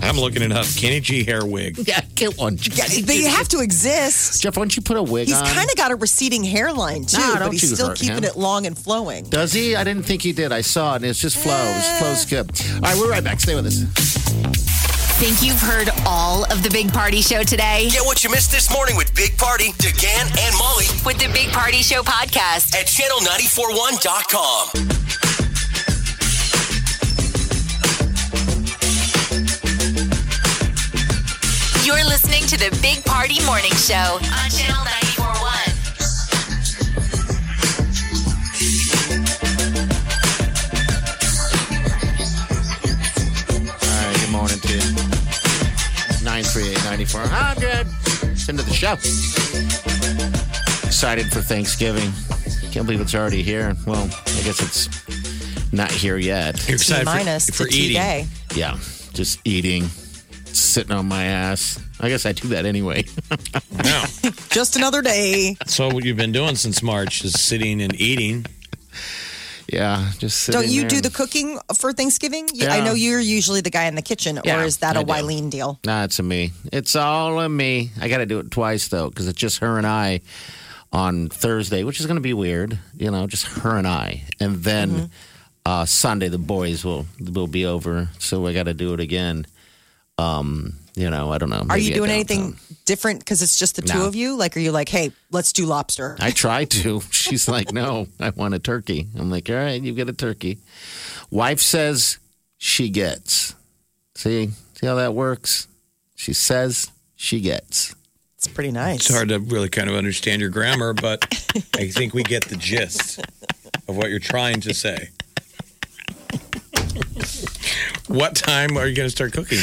[0.00, 0.66] I'm looking it up.
[0.76, 1.78] Kenny G hair wig.
[1.86, 2.58] Yeah, get one.
[2.74, 4.42] yeah, they have to exist.
[4.42, 5.46] Jeff, why don't you put a wig He's on?
[5.46, 8.24] kind of got a receding hairline too, Nah, but he's still keeping him.
[8.24, 9.24] it long and flowing.
[9.24, 9.74] Does he?
[9.76, 10.52] I didn't think he did.
[10.52, 11.98] I saw it, and it's just flows.
[11.98, 12.50] Flows good.
[12.76, 13.40] All right, we're right back.
[13.40, 14.83] Stay with us.
[15.16, 17.88] Think you've heard all of the Big Party Show today?
[17.90, 21.48] Get what you missed this morning with Big Party, DeGan, and Molly With the Big
[21.50, 22.74] Party Show podcast.
[22.74, 24.90] at channel941.com.
[31.84, 35.43] You're listening to the Big Party Morning Show on Channel 941.
[46.96, 48.48] 938 9400.
[48.48, 48.92] Into the show.
[50.86, 52.10] Excited for Thanksgiving.
[52.72, 53.74] Can't believe it's already here.
[53.86, 56.56] Well, I guess it's not here yet.
[56.68, 57.96] You're T excited minus for, to for T eating.
[57.96, 58.26] day.
[58.54, 58.78] Yeah,
[59.12, 59.84] just eating,
[60.44, 61.80] sitting on my ass.
[62.00, 63.04] I guess I do that anyway.
[63.84, 64.06] Yeah.
[64.50, 65.56] Just another day.
[65.66, 68.46] So what you've been doing since March is sitting and eating.
[69.74, 72.48] Yeah, just sitting Don't you do the cooking for Thanksgiving?
[72.54, 75.00] You- I know you're usually the guy in the kitchen, Yeah, or is that I
[75.00, 75.04] a.
[75.04, 75.78] Wileen deal?
[75.84, 76.52] Nah, it's a me.
[76.72, 77.90] It's all a me.
[78.00, 80.20] I got to do it twice though, because it's just her and I
[80.92, 82.78] on Thursday, which is going to be weird.
[82.96, 85.04] You know, just her and I, and then Mm-hmm.
[85.66, 89.46] uh, Sunday the boys will will be over, so I got to do it again.
[90.18, 91.64] Um, you know, I don't know.
[91.68, 92.56] Are you doing anything know.
[92.84, 94.06] different because it's just the two No.
[94.06, 94.36] of you?
[94.36, 96.16] Like, are you like, hey, let's do lobster?
[96.20, 97.00] I try to.
[97.10, 99.08] She's like, no, I want a turkey.
[99.18, 100.58] I'm like, all right, you get a turkey.
[101.30, 102.18] Wife says
[102.58, 103.54] she gets.
[104.14, 105.66] See, see how that works.
[106.14, 107.94] She says she gets.
[108.38, 109.06] It's pretty nice.
[109.06, 111.24] It's hard to really kind of understand your grammar, but
[111.76, 113.18] I think we get the gist
[113.88, 115.08] of what you're trying to say.
[118.08, 119.58] What time are you going to start cooking?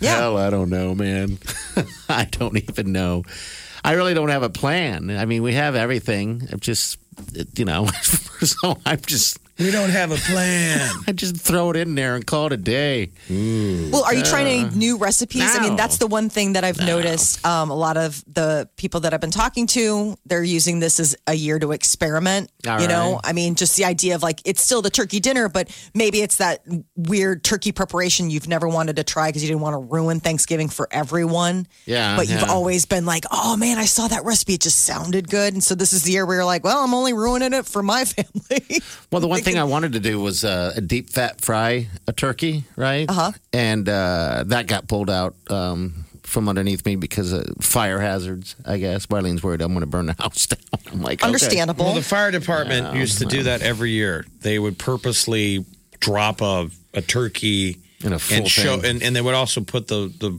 [0.00, 0.16] Yeah.
[0.16, 1.38] Hell, I don't know, man.
[2.08, 3.24] I don't even know.
[3.82, 5.10] I really don't have a plan.
[5.10, 6.46] I mean, we have everything.
[6.52, 6.98] I'm just,
[7.56, 7.86] you know,
[8.40, 10.90] so I'm just, We don't have a plan.
[11.08, 13.10] I just throw it in there and call it a day.
[13.30, 15.42] Well, are you trying any new recipes?
[15.44, 17.44] I mean, that's the one thing that I've noticed.
[17.46, 21.16] Um, a lot of the people that I've been talking to, they're using this as
[21.26, 22.50] a year to experiment.
[22.68, 23.20] All you know, right.
[23.24, 26.36] I mean, just the idea of like it's still the turkey dinner, but maybe it's
[26.36, 26.62] that
[26.94, 30.68] weird turkey preparation you've never wanted to try because you didn't want to ruin Thanksgiving
[30.68, 31.66] for everyone.
[31.86, 35.30] Yeah, But you've always been like, oh man, I saw that recipe; it just sounded
[35.30, 35.54] good.
[35.54, 37.82] And so this is the year where you're like, well, I'm only ruining it for
[37.82, 38.80] my family.
[39.10, 41.88] Well, the one Thanks thing I wanted to do was uh, a deep fat fry
[42.06, 43.08] a turkey, right?
[43.08, 43.32] Uh-huh.
[43.52, 48.78] And uh, that got pulled out um, from underneath me because of fire hazards, I
[48.78, 49.06] guess.
[49.06, 50.58] Marlene's worried I'm going to burn the house down.
[50.92, 51.26] I'm like, okay.
[51.26, 51.84] Understandable.
[51.86, 54.26] Well, the fire department used to do that every year.
[54.40, 55.64] They would purposely
[56.00, 58.90] drop a, a turkey In a full and show, thing.
[58.96, 60.38] and, and they would also put the, the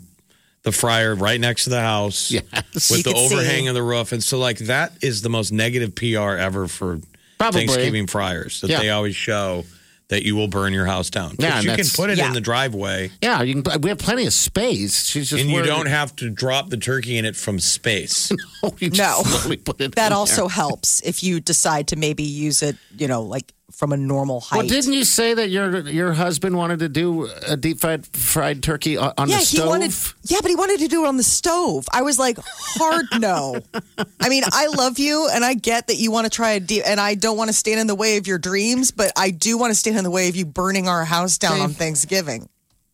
[0.64, 2.44] the fryer right next to the house Yes.
[2.92, 3.36] with You the could see.
[3.36, 4.12] overhang of the roof.
[4.12, 7.00] And so, like, that is the most negative PR ever for
[7.38, 7.68] Probably.
[7.68, 8.80] Thanksgiving fryers that Yeah.
[8.80, 9.66] they always show
[10.10, 11.36] that you will burn your house down.
[11.38, 12.28] Yeah, you can put it Yeah.
[12.28, 13.12] in the driveway.
[13.22, 15.06] Yeah, you can, we have plenty of space.
[15.06, 18.32] She's just and you don't have to drop the turkey in it from space.
[18.80, 19.58] You just No.
[19.66, 20.50] put it that in also there.
[20.50, 24.58] helps if you decide to maybe use it, you know, like from a normal height.
[24.58, 28.64] Well, didn't you say that your your husband wanted to do a deep fried fried
[28.64, 29.66] turkey on, yeah, the stove?
[29.66, 29.94] he wanted.
[30.24, 31.88] Yeah, but he wanted to do it on the stove.
[31.94, 33.62] I was like, hard no.
[34.20, 36.84] I mean, I love you, and I get that you want to try a deep,
[36.88, 39.60] and I don't want to stand in the way of your dreams, but I do
[39.60, 42.50] want to stand in the way of you burning our house down on Thanksgiving.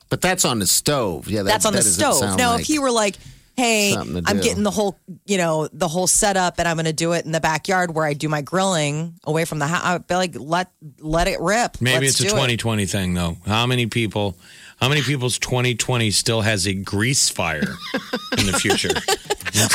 [0.09, 1.29] But that's on the stove.
[1.29, 2.37] Yeah, that, That's on the that doesn't stove.
[2.37, 3.15] Now, like- if you were like,
[3.55, 4.41] "Hey, I'm do.
[4.41, 7.31] getting the whole, you know, the whole setup, and I'm going to do it in
[7.31, 10.71] the backyard where I do my grilling away from the house," I'd be like, "Let
[10.99, 12.31] let it rip." Maybe Let's it's a do it.
[12.31, 13.37] 2020 thing, though.
[13.45, 14.37] How many people?
[14.81, 17.61] How many people's 2020 still has a grease fire
[18.37, 18.89] in the future?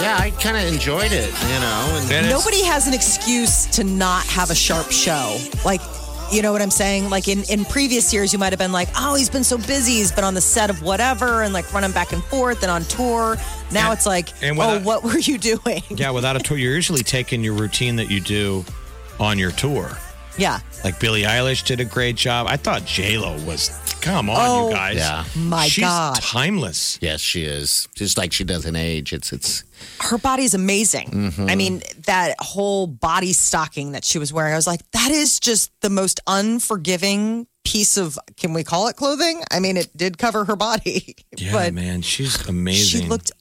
[0.00, 2.00] Yeah, I kind of enjoyed it, you know.
[2.00, 5.38] And And Nobody has an excuse to not have a sharp show.
[5.62, 5.82] Like,
[6.32, 7.10] you know what I'm saying?
[7.10, 9.94] Like in, in previous years, you might have been like, oh, he's been so busy.
[9.94, 12.84] He's been on the set of whatever and like running back and forth and on
[12.84, 13.36] tour.
[13.72, 15.82] Now And- it's like, and oh, what were you doing?
[15.90, 18.64] Yeah, without a tour, you're usually taking your routine that you do
[19.18, 19.90] on your tour.
[20.38, 20.60] Yeah.
[20.84, 22.46] Like Billie Eilish did a great job.
[22.48, 23.68] I thought J Lo was.
[24.00, 24.96] Come on, Oh, you guys.
[24.96, 25.24] Yeah.
[25.36, 26.16] My She's God.
[26.16, 26.98] timeless.
[27.02, 29.12] yes, she is just like she doesn't age.
[29.12, 29.64] It's it's
[30.00, 31.08] her body's amazing.
[31.10, 31.46] Mm-hmm.
[31.50, 35.38] I mean, that whole body stocking that she was wearing, I was like, that is
[35.40, 39.42] just the most unforgiving piece of, can we call it clothing?
[39.50, 43.02] I mean, it did cover her body, Yeah, but man, she's amazing.
[43.02, 43.32] she looked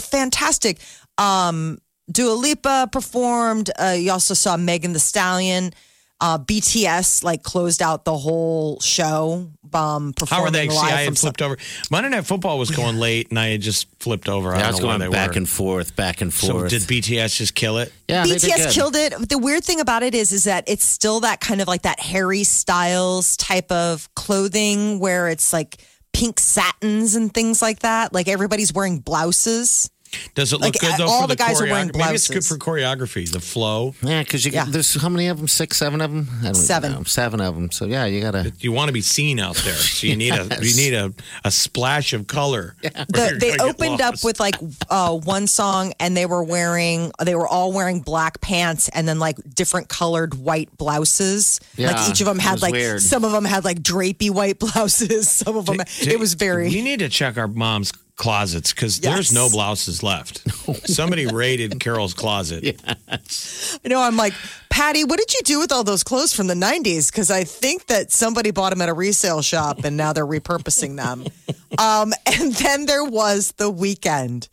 [0.00, 0.78] fantastic.
[1.18, 1.78] Um,
[2.10, 3.70] Dua Lipa performed.
[3.78, 5.72] Uh, you also saw Megan Thee Stallion.
[6.18, 9.50] Uh, BTS like closed out the whole show.
[9.74, 10.66] Um, How are they?
[10.66, 11.58] performing See, I had flipped over.
[11.90, 14.52] Monday Night Football was going late, and I had just flipped over.
[14.54, 15.36] I I don't was know going they back were.
[15.36, 16.70] and forth, back and so forth.
[16.70, 17.92] did BTS just kill it?
[18.08, 18.70] yeah, they did BTS good.
[18.74, 19.28] killed it.
[19.28, 22.00] The weird thing about it is, is that it's still that kind of like that
[22.00, 25.76] Harry Styles type of clothing where it's like
[26.14, 28.14] pink satins and things like that.
[28.14, 29.90] Like everybody's wearing blouses.
[30.34, 31.06] Does it look Like, good though?
[31.08, 33.30] all for the guys are choreo- wearing Maybe it's good for choreography.
[33.30, 33.94] The flow.
[34.02, 34.64] Yeah, because you Yeah.
[34.68, 35.48] there's how many of them?
[35.48, 36.28] Six, seven of them.
[36.40, 36.92] I don't Seven.
[36.92, 37.02] know.
[37.04, 37.70] seven of them.
[37.70, 38.52] So yeah, you gotta.
[38.60, 41.12] You want to be seen out there, so you need a you need a,
[41.44, 42.74] a splash of color.
[42.84, 44.54] or The, they opened up with like
[44.90, 49.18] uh, one song and they were wearing, they were all wearing black pants and then
[49.18, 51.60] like different colored white blouses.
[51.76, 53.00] Yeah, like each of them had like, weird.
[53.02, 55.28] some of them had like drapey white blouses.
[55.28, 56.68] Some of them, it was very.
[56.68, 59.14] We need to check our mom's closets because Yes.
[59.14, 60.42] there's no blouses left.
[60.88, 62.80] Somebody raided Carol's closet.
[63.08, 64.32] I know I'm like
[64.70, 67.10] Patty, what did you do with all those clothes from the 90s?
[67.10, 70.96] Because I think that somebody bought them at a resale shop and now they're repurposing
[70.96, 71.24] them.
[71.78, 74.48] um, and then there was the Weeknd,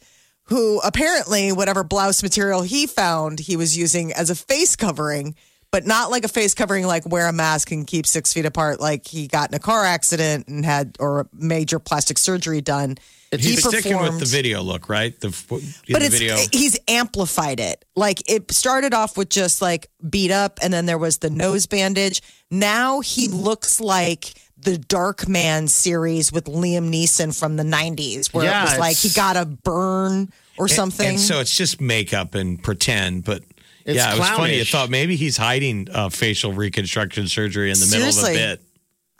[0.46, 5.36] who apparently, whatever blouse material he found, he was using as a face covering,
[5.72, 8.80] but not like a face covering, like wear a mask and keep six feet apart,
[8.80, 12.98] like he got in a car accident and had or major plastic surgery done.
[13.40, 15.18] He's sticking with the video look, right?
[15.20, 16.38] The, but the it's video.
[16.52, 17.84] he's amplified it.
[17.96, 21.66] Like it started off with just like beat up, and then there was the nose
[21.66, 22.22] bandage.
[22.52, 28.62] Now he looks like the Darkman series with Liam Neeson from the '90s, where Yeah,
[28.62, 31.10] it was like he got a burn or And- something.
[31.10, 33.44] And, so it's just makeup and pretend, but.
[33.86, 34.62] It's yeah, it was funny.
[34.62, 38.62] I thought maybe he's hiding uh, facial reconstruction surgery in the middle of a bit.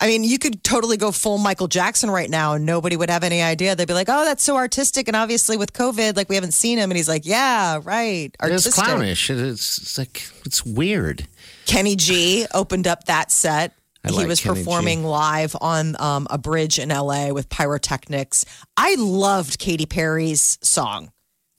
[0.04, 3.24] I mean, you could totally go full Michael Jackson right now, and nobody would have
[3.24, 3.74] any idea.
[3.74, 6.78] They'd be like, "Oh, that's so artistic," and obviously with COVID, like we haven't seen
[6.78, 9.30] him, and he's like, "Yeah, right, It's artistic." clownish.
[9.30, 11.26] It is it's like it's weird.
[11.66, 13.78] Kenny G opened up that set.
[14.04, 14.60] I he like was Kenny G.
[14.60, 18.44] performing live on um, a bridge in LA with pyrotechnics.
[18.76, 21.13] I loved Katy Perry's song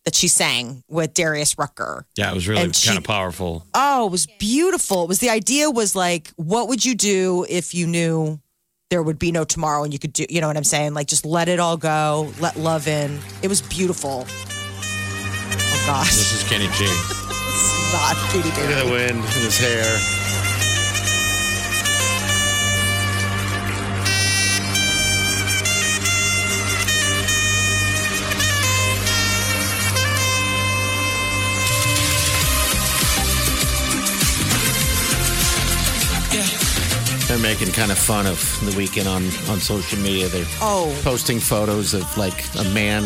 [0.05, 2.07] that she sang with Darius Rucker.
[2.17, 3.67] Yeah, it was really And she- kind of powerful.
[3.75, 5.05] Oh, it was beautiful.
[5.05, 8.39] It was the idea was like, what would you do if you knew
[8.91, 10.93] there would be no tomorrow and you could do, you know what I'm saying?
[10.95, 13.19] Like, just let it all go, let love in.
[13.43, 14.27] It was beautiful.
[14.29, 16.85] Oh gosh, This is Kenny G.
[16.85, 19.85] it's not Katy Look at the wind in his hair.
[37.45, 39.23] Making kind of fun of the Weeknd on,
[39.53, 40.29] on social media.
[40.29, 40.99] They're Oh.
[41.05, 43.05] posting photos of like a man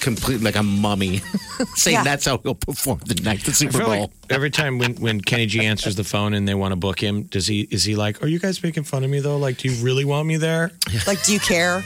[0.00, 1.22] complete like a mummy,
[1.76, 2.04] saying Yeah.
[2.04, 3.88] that's how he'll perform the night the Super Bowl.
[3.88, 7.00] like every time when, when Kenny G answers the phone and they want to book
[7.02, 9.38] him, does he is he like, "Are you guys making fun of me though?
[9.38, 10.70] Like, do you really want me there?"
[11.06, 11.82] Like, do you care?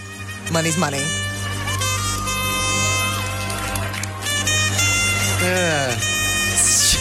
[0.53, 1.03] Money's money.
[5.43, 6.14] Yeah.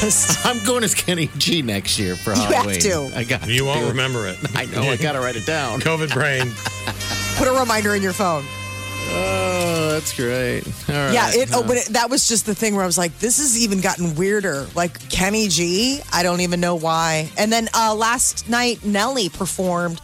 [0.04, 0.46] It's just.
[0.46, 3.12] I'm going as Kenny G next year for You have to.
[3.16, 3.48] I got.
[3.48, 4.38] You to won't remember it.
[4.56, 4.84] I know.
[4.84, 5.80] I got to write it down.
[5.82, 6.52] COVID brain.
[7.38, 8.44] Put a reminder in your phone.
[9.16, 10.66] Oh, that's great.
[10.90, 11.14] All right.
[11.14, 11.50] Yeah, it.
[11.54, 13.82] Oh, but it, that was just the thing where I was like, "This has even
[13.82, 17.30] gotten weirder." Like Kenny G, I don't even know why.
[17.38, 20.02] And then uh, last night, Nelly performed.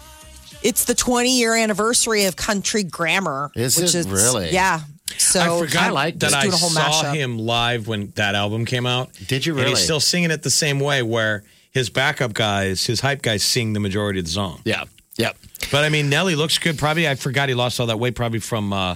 [0.61, 3.51] It's the 20 year anniversary of Country Grammar.
[3.55, 4.51] Is which it is really?
[4.51, 4.81] Yeah.
[5.17, 7.13] So I forgot I like that just I whole saw mashup.
[7.13, 9.11] him live when that album came out.
[9.27, 9.71] Did you And really?
[9.71, 13.73] he's still singing it the same way, where his backup guys, his hype guys, sing
[13.73, 14.61] the majority of the song.
[14.65, 14.83] Yeah.
[15.17, 15.37] Yep.
[15.71, 16.77] But I mean, Nelly looks good.
[16.77, 18.95] Probably, I forgot he lost all that weight, probably from uh,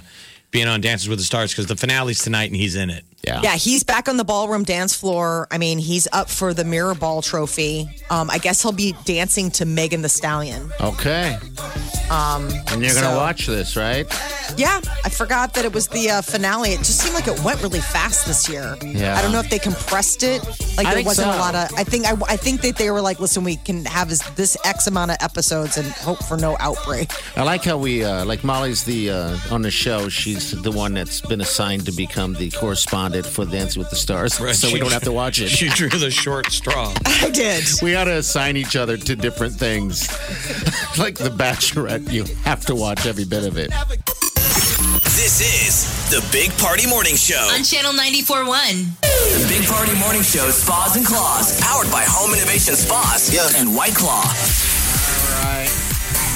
[0.50, 3.04] being on Dances with the Stars, because the finale's tonight and he's in it.
[3.22, 3.40] Yeah.
[3.42, 5.46] Yeah, he's back on the ballroom dance floor.
[5.50, 7.88] I mean, he's up for the Mirror Ball Trophy.
[8.10, 10.70] Um, I guess he'll be dancing to Megan Thee Stallion.
[10.80, 11.38] Okay.
[12.10, 14.06] Um, And you're going to so- watch this, right?
[14.56, 16.70] Yeah, I forgot that it was the uh, finale.
[16.70, 18.76] It just seemed like it went really fast this year.
[18.82, 19.16] Yeah.
[19.18, 20.44] I don't know if they compressed it.
[20.76, 21.36] Like I there wasn't so.
[21.36, 21.68] a lot of.
[21.76, 24.56] I think I, I think that they were like, listen, we can have this, this
[24.64, 27.10] X amount of episodes and hope for no outbreak.
[27.36, 30.94] I like how we, uh, like Molly's the, uh, on the show, she's the one
[30.94, 34.34] that's been assigned to become the correspondent for Dancing with the Stars.
[34.34, 35.48] So we don't have to watch it.
[35.54, 36.92] She drew the short straw.
[37.06, 37.64] I did.
[37.80, 40.08] We ought to assign each other to different things.
[40.98, 43.70] like The Bachelorette, you have to watch every bit of it.
[45.14, 47.48] This is the Big Party Morning Show.
[47.54, 49.00] On Channel 94.1.
[49.00, 53.94] The Big Party Morning Show, Spas and Claws, powered by Home Innovation Spas and White
[53.94, 54.22] Claw.
[54.22, 55.70] All right.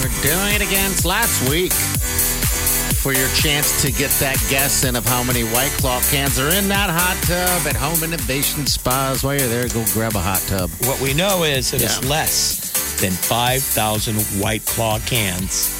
[0.00, 1.72] We're doing it again last week
[3.08, 6.50] for your chance to get that guess in of how many White Claw cans are
[6.50, 9.24] in that hot tub at Home Innovation Spas.
[9.24, 10.68] While you're there, go grab a hot tub.
[10.84, 12.08] What we know is that it's Yeah.
[12.10, 15.70] less than 5,000 White Claw cans.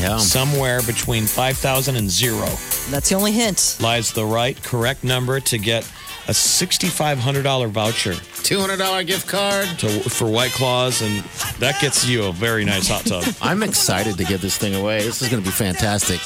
[0.00, 0.16] Yeah.
[0.16, 2.46] Somewhere between 5,000 and zero
[2.88, 3.76] That's the only hint.
[3.80, 5.84] lies the right, correct number to get
[6.28, 9.66] a $6,500 voucher $200 gift card.
[9.80, 11.22] to, for White Claws, and
[11.58, 13.24] that gets you a very nice hot tub.
[13.42, 15.02] I'm excited to give this thing away.
[15.02, 16.20] This is going to be fantastic.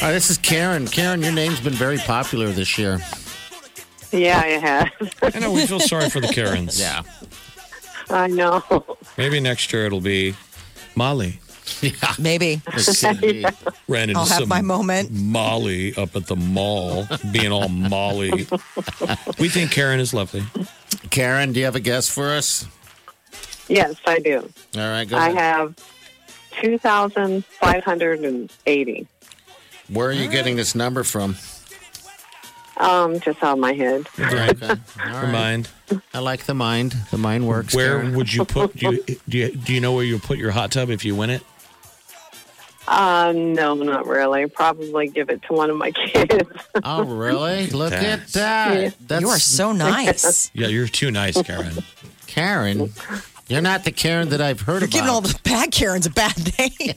[0.00, 0.86] All right, this is Karen.
[0.86, 3.00] Karen, your name's been very popular this year.
[4.12, 4.88] Yeah, I have.
[5.34, 6.78] I know we feel sorry for the Karens.
[6.88, 7.02] Yeah.
[8.10, 8.62] I know.
[9.18, 10.34] Maybe next year it'll be
[10.94, 11.40] Molly.
[11.82, 11.92] Yeah.
[12.18, 12.62] Maybe.
[12.68, 13.02] It's
[13.88, 15.10] Ran into I'll have some my moment.
[15.10, 18.46] Molly up at the mall, being all Molly.
[19.38, 20.44] We think Karen is lovely.
[21.10, 22.64] Karen, do you have a guess for us?
[23.68, 24.48] Yes, I do.
[24.76, 25.38] All right, go I ahead.
[25.38, 25.74] have
[26.62, 29.06] 2,580.
[29.88, 31.36] Where are you getting this number from?
[32.76, 34.06] Um, just out of my head.
[34.18, 34.50] Right.
[34.50, 34.68] Okay.
[35.00, 35.32] All Your right.
[35.32, 35.68] mind.
[36.14, 36.92] I like the mind.
[37.10, 37.74] The mind works.
[37.74, 38.14] Where Karen.
[38.14, 38.76] would you put?
[38.76, 41.16] Do you, do you do you know where you put your hot tub if you
[41.16, 41.42] win it?
[42.86, 44.46] Uh, no, not really.
[44.46, 46.48] Probably give it to one of my kids.
[46.84, 47.66] Oh, really?
[47.66, 48.94] Look at That's- that.
[49.08, 50.50] That's you are so nice.
[50.54, 51.74] Yeah, you're too nice, Karen.
[52.26, 52.92] Karen.
[53.48, 54.92] You're not the Karen that I've heard You're about.
[54.92, 56.70] giving all the bad Karens a bad name.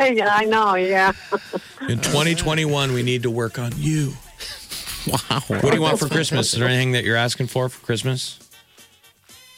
[0.16, 0.76] yeah, I know.
[0.76, 1.12] Yeah.
[1.88, 4.12] In 2021, we need to work on you.
[5.08, 5.40] wow.
[5.48, 6.52] What do you want for Christmas?
[6.52, 8.38] Is there anything that you're asking for for Christmas?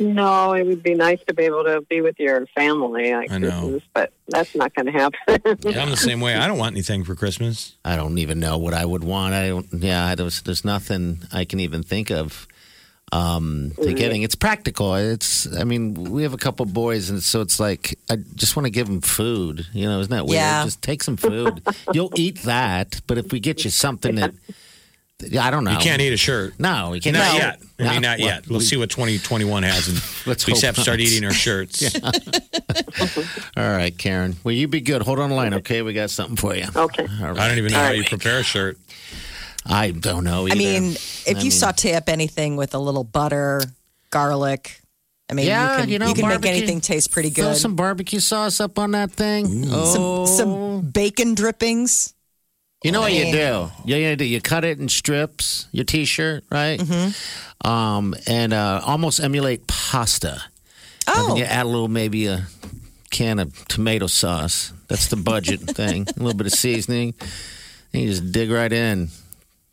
[0.00, 3.12] No, it would be nice to be able to be with your family.
[3.12, 3.60] Like I know.
[3.60, 5.58] Christmas, but that's not going to happen.
[5.62, 6.34] Yeah, I'm the same way.
[6.34, 7.76] I don't want anything for Christmas.
[7.84, 9.34] I don't even know what I would want.
[9.34, 9.66] I don't.
[9.72, 12.48] Yeah, I don't, there's nothing I can even think of.
[13.12, 14.94] Um, to getting it's practical.
[14.94, 15.46] It's.
[15.54, 18.70] I mean, we have a couple boys, and so it's like I just want to
[18.70, 19.66] give them food.
[19.74, 20.36] You know, isn't that weird?
[20.40, 20.64] Yeah.
[20.64, 21.62] Just take some food.
[21.92, 24.32] You'll eat that, but if we get you something that,
[25.38, 25.72] I don't know.
[25.72, 26.58] You can't eat a shirt.
[26.58, 27.14] No, you can't.
[27.14, 27.38] Not no.
[27.38, 27.62] yet.
[27.78, 28.08] I mean, No.
[28.08, 28.48] not yet.
[28.48, 31.32] We'll we- see what 2021 has, and Let's we just have to start eating our
[31.34, 31.94] shirts.
[33.56, 34.36] All right, Karen.
[34.42, 35.02] Will you be good.
[35.02, 35.82] Hold on the line, okay?
[35.82, 36.64] We got something for you.
[36.74, 37.06] okay.
[37.20, 37.38] All right.
[37.38, 38.78] I don't even know how you prepare a shirt.
[39.66, 40.46] I don't know.
[40.48, 43.62] I mean, if I you mean- saute up anything with a little butter,
[44.10, 44.80] garlic,
[45.30, 47.56] I mean, Yeah, you can, you know, can make anything taste pretty Throw good.
[47.56, 49.46] some barbecue sauce up on that thing.
[49.64, 50.26] some, Oh.
[50.26, 52.12] some bacon drippings.
[52.84, 53.70] You know what you do?
[53.84, 54.24] You, you do.
[54.24, 55.68] You cut it in strips.
[55.70, 56.80] Your T-shirt, right?
[56.80, 57.66] Mm-hmm.
[57.70, 60.42] Um, and uh, almost emulate pasta.
[61.06, 62.46] And Oh, then you add a little, maybe a
[63.10, 64.72] can of tomato sauce.
[64.88, 66.08] That's the budget thing.
[66.08, 67.14] A little bit of seasoning.
[67.94, 69.08] And you just dig right in.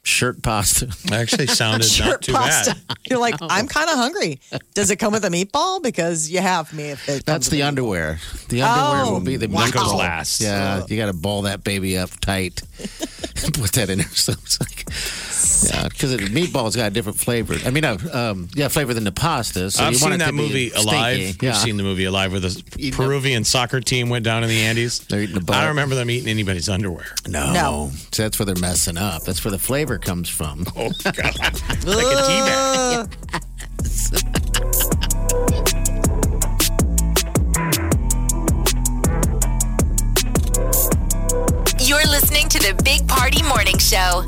[0.01, 0.87] Shirt pasta.
[1.11, 2.75] Actually, sounded not shirt too pasta.
[2.87, 2.97] bad.
[3.09, 4.39] You're like, I'm kind of hungry.
[4.73, 5.83] Does it come with a meatball?
[5.83, 6.89] Because you have me.
[6.91, 8.19] If it That's the underwear.
[8.47, 9.65] The underwear Oh, will be the wow.
[9.65, 9.97] That goes meatball.
[9.99, 10.41] last.
[10.41, 12.61] Yeah, you got to ball that baby up tight.
[13.43, 14.07] And Put that in there.
[14.19, 14.85] So it's like,
[15.73, 17.55] yeah, because the meatball's got a different flavor.
[17.65, 19.71] I mean, uh, um, yeah, flavor than the pasta.
[19.71, 20.89] So I've you want seen it that to be movie stinky.
[20.89, 21.17] Alive.
[21.19, 24.49] Yeah, You've seen the movie Alive where the Eating Peruvian soccer team went down in
[24.49, 24.99] the Andes.
[24.99, 25.55] They're eating a I ball.
[25.59, 27.05] don't remember them eating anybody's underwear.
[27.27, 27.91] No, No.
[28.11, 29.23] So that's where they're messing up.
[29.23, 30.65] That's where the flavor comes from.
[30.75, 31.15] Oh, God.
[31.85, 33.09] like a tea bag.
[33.33, 33.39] Uh,
[41.79, 44.23] You're listening to the Big Party Morning Show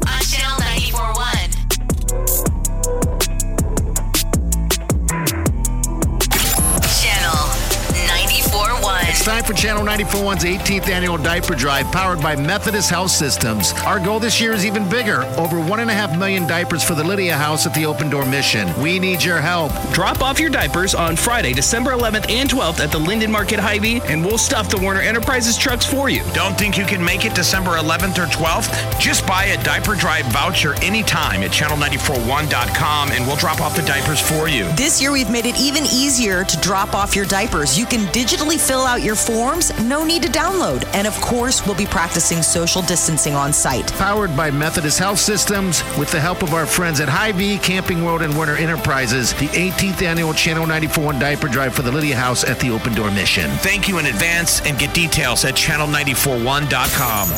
[9.51, 13.73] for Channel 941's 18th annual diaper drive powered by Methodist Health Systems.
[13.85, 16.95] Our goal this year is even bigger over one and a half million diapers for
[16.95, 18.69] the Lydia House at the Open Door Mission.
[18.81, 19.71] We need your help.
[19.91, 24.01] Drop off your diapers on Friday, December 11th and 12th at the Linden Market Hy-Vee,
[24.05, 26.23] and we'll stuff the Werner Enterprises trucks for you.
[26.33, 28.99] Don't think you can make it December 11th or 12th?
[28.99, 34.21] Just buy a diaper drive voucher anytime at channel941.com and we'll drop off the diapers
[34.21, 34.63] for you.
[34.75, 37.77] This year, we've made it even easier to drop off your diapers.
[37.77, 40.85] You can digitally fill out your forms, no need to download.
[40.93, 43.91] And of course, we'll be practicing social distancing on site.
[43.93, 48.21] Powered by Methodist Health Systems with the help of our friends at Hy-Vee, Camping World,
[48.21, 52.59] and Werner Enterprises, the 18th annual Channel 941 diaper drive for the Lydia House at
[52.59, 53.49] the Open Door Mission.
[53.57, 57.29] Thank you in advance and get details at channel941.com.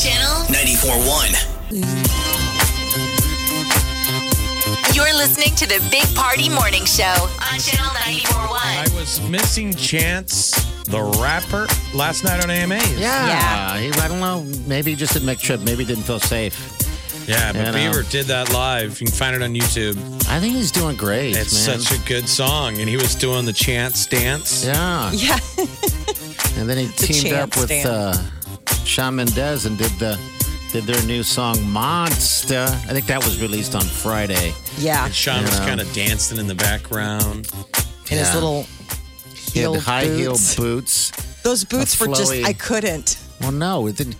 [0.00, 2.31] Channel 94.1.
[4.94, 8.58] You're listening to the Big Party Morning Show on Channel 941.
[8.60, 10.50] I was missing Chance,
[10.84, 12.98] the rapper, last night on AMAs.
[13.00, 14.44] Yeah, He, I don't know.
[14.66, 15.60] Maybe he just didn't make a trip.
[15.60, 16.78] Maybe he didn't feel safe.
[17.26, 17.72] Yeah, but You know.
[17.92, 19.00] Bieber did that live.
[19.00, 19.96] You can find it on YouTube.
[20.28, 21.36] I think he's doing great.
[21.36, 21.78] It's man.
[21.80, 22.78] such a good song.
[22.78, 24.64] And he was doing the Chance dance.
[24.66, 25.10] yeah.
[25.12, 25.38] Yeah.
[26.54, 27.88] And then he teamed up with stand.
[27.88, 28.12] uh,
[28.84, 30.20] Shawn Mendes and did the
[30.70, 32.64] did their new song Monster.
[32.68, 34.52] I think that was released on Friday.
[34.78, 35.04] Yeah.
[35.06, 35.66] And Shawn You was know.
[35.66, 37.48] kind of dancing in the background.
[38.10, 38.34] In his Yeah.
[38.34, 38.66] little
[39.52, 40.54] He had heel high heel boots.
[40.54, 41.12] boots.
[41.42, 43.16] Those boots A were just, flowy- I couldn't.
[43.40, 44.16] Well, no, it didn't.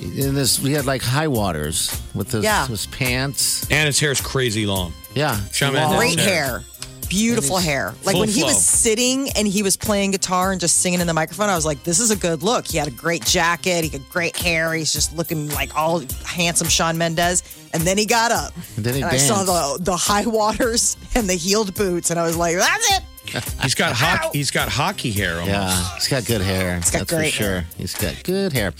[0.00, 2.66] In this, we had like high waters with his, Yeah.
[2.66, 3.66] his pants.
[3.70, 4.92] And his hair's crazy long.
[5.14, 5.92] Yeah, Shawn long.
[5.98, 6.16] Mendes.
[6.16, 6.44] Great hair.
[6.46, 6.64] hair.
[7.10, 7.94] Beautiful hair.
[8.04, 8.48] Like when he flow.
[8.48, 11.66] was sitting and he was playing guitar and just singing in the microphone, I was
[11.66, 12.66] like, this is a good look.
[12.66, 13.84] He had a great jacket.
[13.84, 14.72] He had great hair.
[14.72, 17.42] He's just looking like all handsome Shawn Mendes.
[17.74, 18.54] And then he got up.
[18.76, 22.10] And then he I saw the, the high waters and the heeled boots.
[22.10, 23.02] And I was like, that's it.
[23.62, 24.38] He's got hockey.
[24.38, 25.34] He's got hockey hair.
[25.34, 25.48] Almost.
[25.50, 26.80] Yeah, he's got good hair.
[26.80, 27.48] got That's great for sure.
[27.48, 27.66] hair.
[27.76, 28.72] He's got good hair.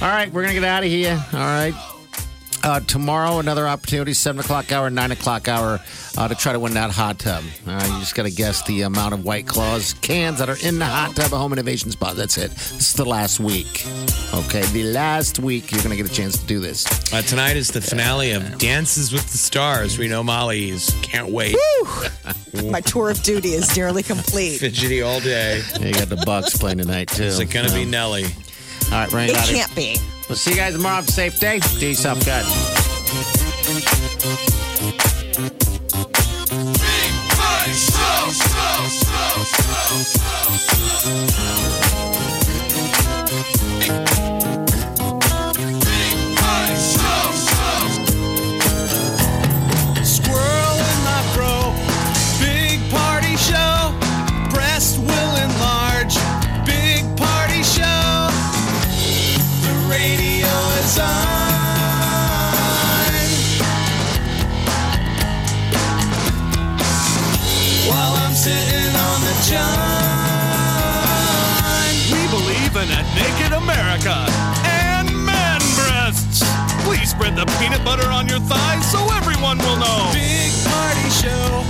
[0.00, 1.22] All right, we're gonna get out of here.
[1.32, 1.74] All right.
[2.68, 5.80] Uh, tomorrow, another opportunity, 7 o'clock hour, 9 o'clock hour,
[6.18, 7.42] uh, to try to win that hot tub.
[7.66, 10.78] Uh, you just got to guess the amount of White Claws cans that are in
[10.78, 12.12] the hot tub at Home Innovation Spa.
[12.12, 12.50] That's it.
[12.50, 13.86] This is the last week.
[14.34, 16.86] Okay, the last week you're going to get a chance to do this.
[17.12, 19.98] Uh, tonight is the finale of Dances with the Stars.
[19.98, 21.56] We know Molly's can't wait.
[22.64, 24.58] My tour of duty is nearly complete.
[24.58, 25.62] Fidgety all day.
[25.80, 27.24] You got the Bucks playing tonight, too.
[27.24, 28.24] Is it going to be Nelly?
[28.24, 29.96] All right, Rain It got can't be.
[30.28, 30.96] We'll see you guys tomorrow.
[30.96, 31.58] Have a safe day.
[31.78, 32.44] Do yourself good.
[77.88, 80.10] Butter on your thighs so everyone will know.
[80.12, 81.64] Big party show.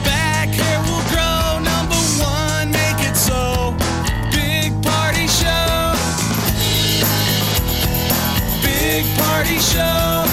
[0.00, 1.60] Back hair will grow.
[1.60, 3.76] Number one, make it so.
[4.32, 5.92] Big party show.
[8.64, 10.24] Big party show.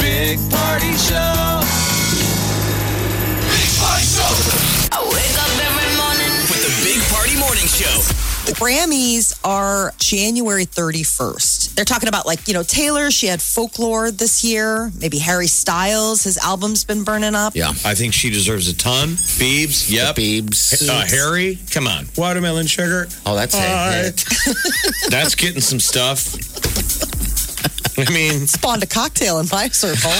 [0.00, 1.60] Big party show.
[3.52, 4.32] Big party show.
[4.96, 7.96] I wake up every morning with the Big Party Morning Show.
[8.46, 11.61] The Grammys are January 31st.
[11.74, 14.90] They're talking about like, you know, Taylor, she had folklore this year.
[15.00, 17.54] Maybe Harry Styles, his album's been burning up.
[17.56, 17.70] Yeah.
[17.84, 19.10] I think she deserves a ton.
[19.10, 20.16] Beebs, yep.
[20.16, 20.86] Beebs.
[20.88, 22.06] Uh, Harry, come on.
[22.16, 23.06] Watermelon sugar.
[23.24, 24.24] Oh, that's a Alright.
[25.10, 26.34] That's getting some stuff.
[27.98, 30.10] I mean, Spawned a cocktail in my circle.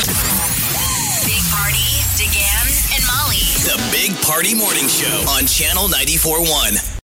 [1.25, 3.43] Big Party, DeGan, and Molly.
[3.65, 6.93] The Big Party Morning Show on Channel 94.1.